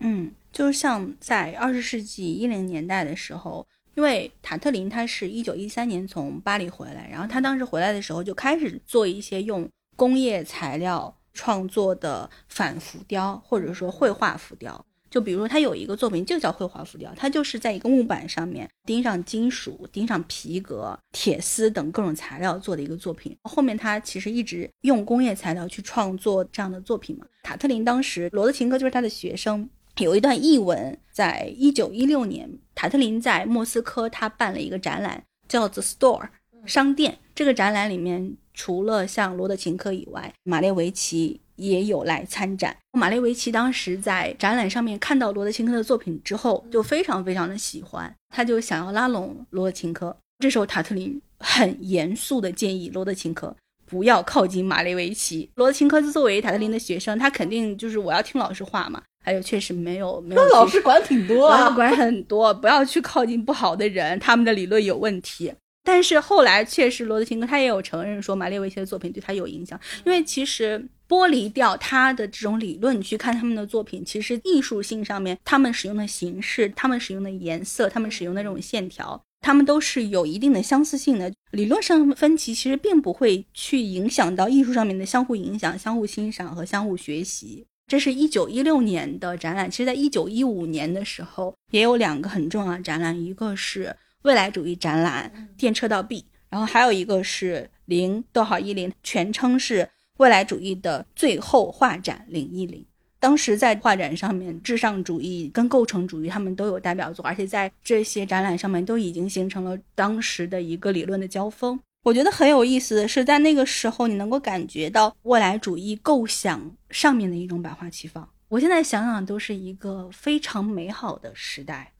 [0.00, 9.66] 嗯，就是像在二十世纪一零年代的时候，因为塔特林他是一九一三年从巴黎回来，然后他当时回来的时候就开始做一些用
[9.96, 14.84] 工业材料创作的反浮雕，或者说绘画浮雕。
[15.16, 23.34] 就比如说，他有一个作品就叫绘画浮雕，他就是在一个木板上面钉上金属、钉上皮革、铁丝等各种材料做的一个作品。
[23.44, 27.24] 后面他其实一直用工业材料去创作这样的作品嘛。
[27.42, 29.66] 塔特林当时罗德琴科就是他的学生，
[30.00, 36.28] 有一段译文，在一九一六年，塔特林在莫斯科他办了一个展览，叫 The Store
[36.66, 37.16] 商店。
[37.34, 41.40] 这个展览里面除了像罗德琴科以外，马列维奇。
[41.56, 42.76] 也有来参展。
[42.92, 50.14] 马列维奇当时在展览上面看到罗德琴科的作品之后，就非常非常的喜欢，他就想要拉拢罗德琴科。
[50.38, 53.56] 这时候塔特林很严肃的建议罗德琴科
[53.86, 55.48] 不要靠近马列维奇。
[55.54, 59.02] 罗德琴科作为塔特林的学生，他肯定就是我要听老师话嘛。
[59.24, 65.54] 还有确实没有没有，那老师管挺多啊，管很多，不要去靠近不好的人，他们的理论有问题。
[65.86, 70.86] 但是后来确实罗德钦科他也有承认说马列维奇的作品对他有影响，因为其实。
[71.08, 81.32] 剥离掉他的这种理论，你去看他们的作品，其实艺术性上面，他们使用的形式，他们使用的颜色，他们使用的这种线条，他们都是有一定的相似性的。
[81.52, 87.64] 理论上分歧其实并不会去影响到艺术上面的相互影响、相互欣赏和相互学习。
[87.86, 93.94] 这是一九一六年的展览，其实在一九一五年的时候也有两个很重要的展览，一个是
[94.26, 99.88] 未来主义展览电车道 B，然后还有一个是零逗号一零，全称是。
[100.16, 102.82] 未来主义的最后画展零一零，
[103.20, 111.78] 当时在画展上面，至上主义跟构成主义他们都有代表作，而且在这些展览上面都已经形成了当时的一个理论的交锋。
[112.02, 118.26] 我觉得很有意思的是，在那个时候，你能够感觉到未来主义构想上面的一种百花齐放。
[118.48, 121.92] 我现在想想，都是一个非常美好的时代。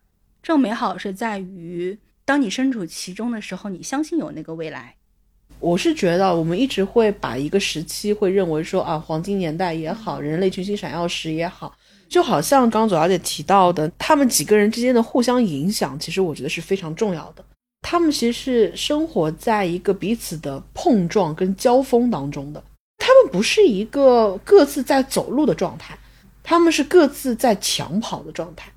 [0.42, 4.96] 这种美好是在于，当你身处其中的时候，你相信有那个未来。
[5.60, 11.72] 我是觉得，我们一直会把一个时期会认为说啊，黄金年代也好，人类群星闪耀时也好，
[12.08, 17.44] 就好像刚左小姐提到的，他们几个人之间的互相影响，其实我觉得是非常重要的。
[17.80, 22.60] 他们其实是生活在一个彼此的碰撞跟交锋当中的，
[22.98, 25.96] 他们不是一个各自在走路的状态，
[26.42, 28.72] 他们是各自在抢跑的状态。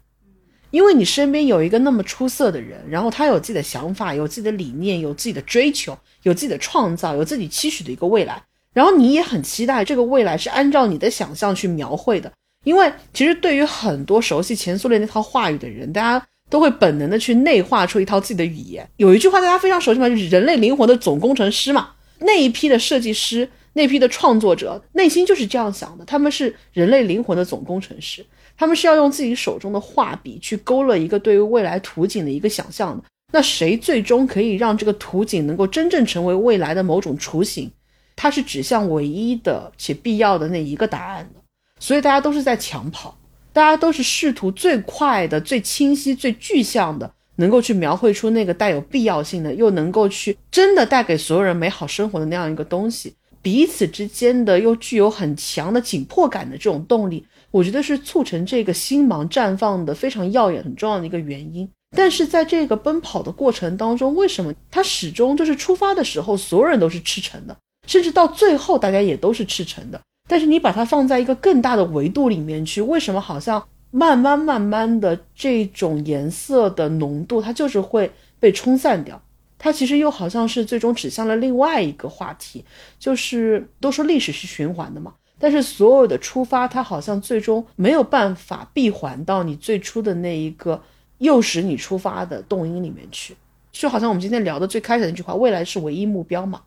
[0.72, 8.42] 因为你身边有一个那么出色的人，然后他有自己的想法，有自己的理念，有自己的追求，有自己的创造，有自己期许的一个未来，
[8.74, 12.32] 然后你也很期待这个未来是按照你的想象去描绘的。
[12.66, 18.88] 因为其实对于很多熟悉前苏联那套话语的人，大家都会本能的去内化出一套自己的语言。
[18.98, 21.92] 有一句话大家非常熟悉嘛，就是人类灵魂的总工程师嘛。
[22.20, 28.26] 那一批的设计师，那批的创作者内心就是这样想的，他们是人类灵魂的总工程师，
[28.60, 33.02] 他们是要用自己手中的画笔去勾勒一个对于未来图景的一个想象的。
[33.32, 37.72] 那谁最终可以让这个图景能够真正成为未来的某种雏形？
[38.18, 41.40] 它是指向唯一的且必要的那一个答案的。
[41.80, 43.18] 所以大家都是在抢跑，
[43.54, 53.14] 大家都是试图最快的、最清晰、最具象的，能够去描绘出那个带有必要性的，又能够去真的带给所有人美好生活的那样一个东西。
[53.42, 61.70] 彼此之间的又具有很强的紧迫感的这种动力，我觉得是促成这个星芒绽放的非常耀眼、很重要的一个原因。
[61.96, 67.58] 但是在这个奔跑的过程当中，为什么它始终就是出发的时候，所有人都是赤诚的，
[67.88, 70.00] 甚至到最后大家也都是赤诚的？
[70.28, 79.20] 但是你把它放在一个更大的维度里面去，为什么好像慢慢慢慢的这种颜色的浓度，它就是会被冲散掉？
[79.58, 82.64] 它其实又好像是最终指向了另外一个话题，
[83.00, 90.80] 就是都说历史是循环的嘛，但是所有的出发，它好像最终没有办法闭环到你最初的那一个。
[91.20, 93.36] 诱使你出发的动因里面去，
[93.74, 96.62] 就好像我们今天聊的最开始那句话：“未来是唯一目标嘛。”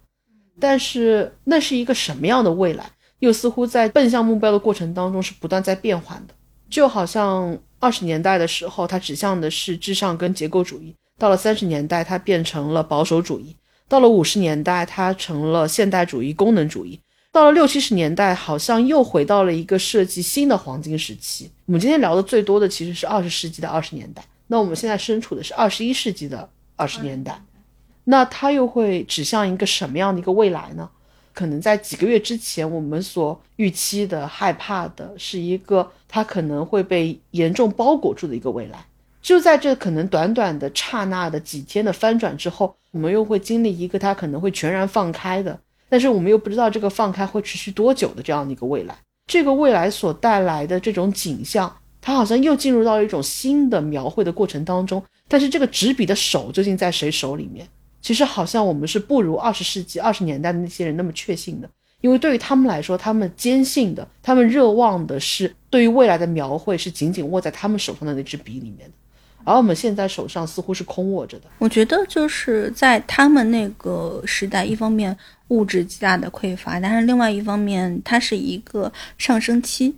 [0.60, 2.84] 但是那是一个什么样的未来？
[3.20, 6.34] 又似乎在奔向目标的过程当中是不断在变换的。
[6.68, 13.56] 就好像二十年代的时候，它指向的是至上跟结构主义；到了三十年代，它变成了保守主义；
[13.88, 16.98] 到了五十年代，它成了现代主义、功能主义；
[17.32, 21.50] 到了六七十年代，好像又回到了一个设计新的黄金时期。
[21.64, 24.22] 我们今天聊的最多的其实是二十世纪的二十年代。
[24.48, 26.46] 那我们现在身处的是二十一世纪的
[26.76, 27.40] 二十年代，
[28.04, 30.90] 那它又会指向一个什么样的一个未来呢？
[31.32, 38.84] 可能在几个月之前，我们所预期的、害怕的是一个它可能会被严重包裹住的一个未来。
[39.22, 45.58] 就在这可能短短的刹那的几天的翻转之后，我们又会经历一个它可能会全然放开的，
[45.92, 48.96] 但是我们又不知道这个放开会持续多久的这样的一个未来。
[49.26, 51.70] 这个未来所带来的这种景象。
[52.00, 57.68] 它好像又进入到一种新的描绘的过程当中，但是这个执笔的手究竟在谁手里面？
[58.00, 61.68] 其实好像我们是不如二十世纪二十年代的那些人那么确信的，
[62.00, 68.94] 因为对于他们来说，他们坚信的，他们热望的是对于未来的描绘是紧紧握在他们手上的那支笔里面的，
[69.44, 71.44] 而我们现在手上似乎是空握着的。
[71.58, 75.16] 我觉得就是在他们那个时代，一方面
[75.52, 79.94] 物质极大的匮乏，但是另外一方面，它是一个上升期。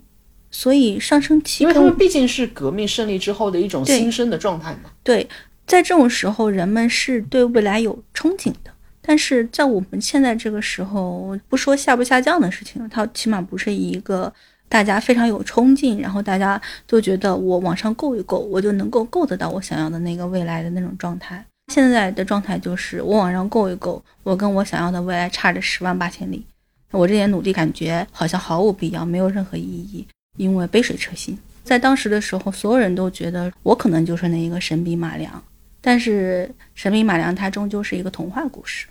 [0.51, 4.89] 所以上升期，因为他们毕竟是革命胜利之后的一种新生的状态嘛。
[5.03, 5.27] 对，
[5.67, 8.71] 在这种时候，人们是对未来有憧憬的。
[9.01, 14.31] 但是在我们现在这个时候，不说下不下降的事情，它起码不是一个
[14.69, 21.45] 大家非常有冲劲，然后大家都觉得我往上够一够，我就能够够得到我想要的那个未来的那种状态。
[21.73, 26.45] 现在的状态就是我往上够一够，我跟我想要的未来差着十万八千里，
[26.91, 30.05] 我这点努力感觉好像毫无必要，没有任何意义。
[30.37, 35.41] 因为杯水车薪，在当时的时候，所有人都觉得我可能就是那一个神笔马良，
[35.81, 38.85] 但是神笔马良它终究是一个童话故事。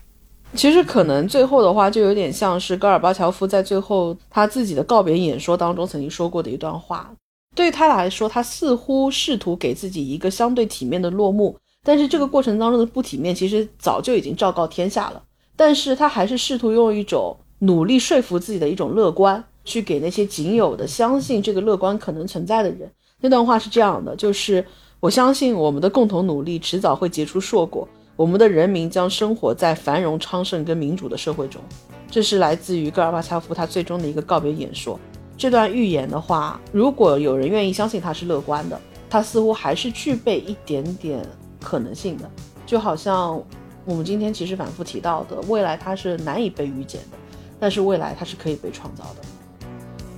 [0.55, 7.13] 其实可能最后的话，就有点像是戈尔巴乔夫在最后他自己的告别演说当中曾经说过的一段话。
[7.55, 15.23] 对他来说，他似乎试图给自己一个相对体面的落幕，但是这个过程当中的不体面其实早就已经昭告天下了。
[15.55, 19.45] 但是他还是试图用一种努力说服自己的一种乐观。
[19.67, 22.81] 去给那些仅有的相信这个乐观可能存在的人，
[23.23, 24.63] 那段话是这样的：就是
[25.01, 31.63] 我相信我们的共同努力迟早会结出硕果，我们的人民将生活在繁荣昌盛跟民主的社会中。
[32.11, 35.01] 这是来自于戈尔巴乔夫他最终的一个告别演说。
[35.35, 38.79] 这段预言的话，如果有人愿意相信他是乐观的，
[39.09, 41.27] 他似乎还是具备一点点
[41.64, 42.30] 可能性的。
[42.66, 43.42] 就好像
[43.86, 47.18] 我们今天其实反复提到的，未来它是难以被预见的，
[47.60, 49.22] 但是未来它是可以被创造的。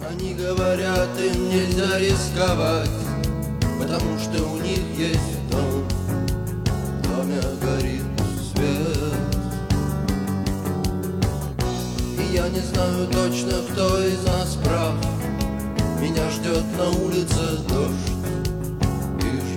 [0.04, 2.90] Они говорят, им нельзя рисковать,
[3.80, 5.86] потому что у них есть дом,
[6.66, 8.04] в доме горит
[8.52, 9.14] свет.
[12.18, 14.96] И я не знаю точно, кто из нас прав,
[16.02, 18.15] меня ждет на улице дождь и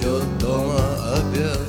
[0.10, 0.80] Ждет дома
[1.16, 1.60] обед.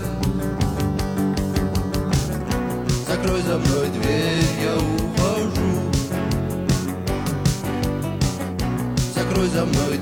[3.07, 5.51] Закрой за мной дверь, я ухожу.
[9.15, 9.99] закрой за мной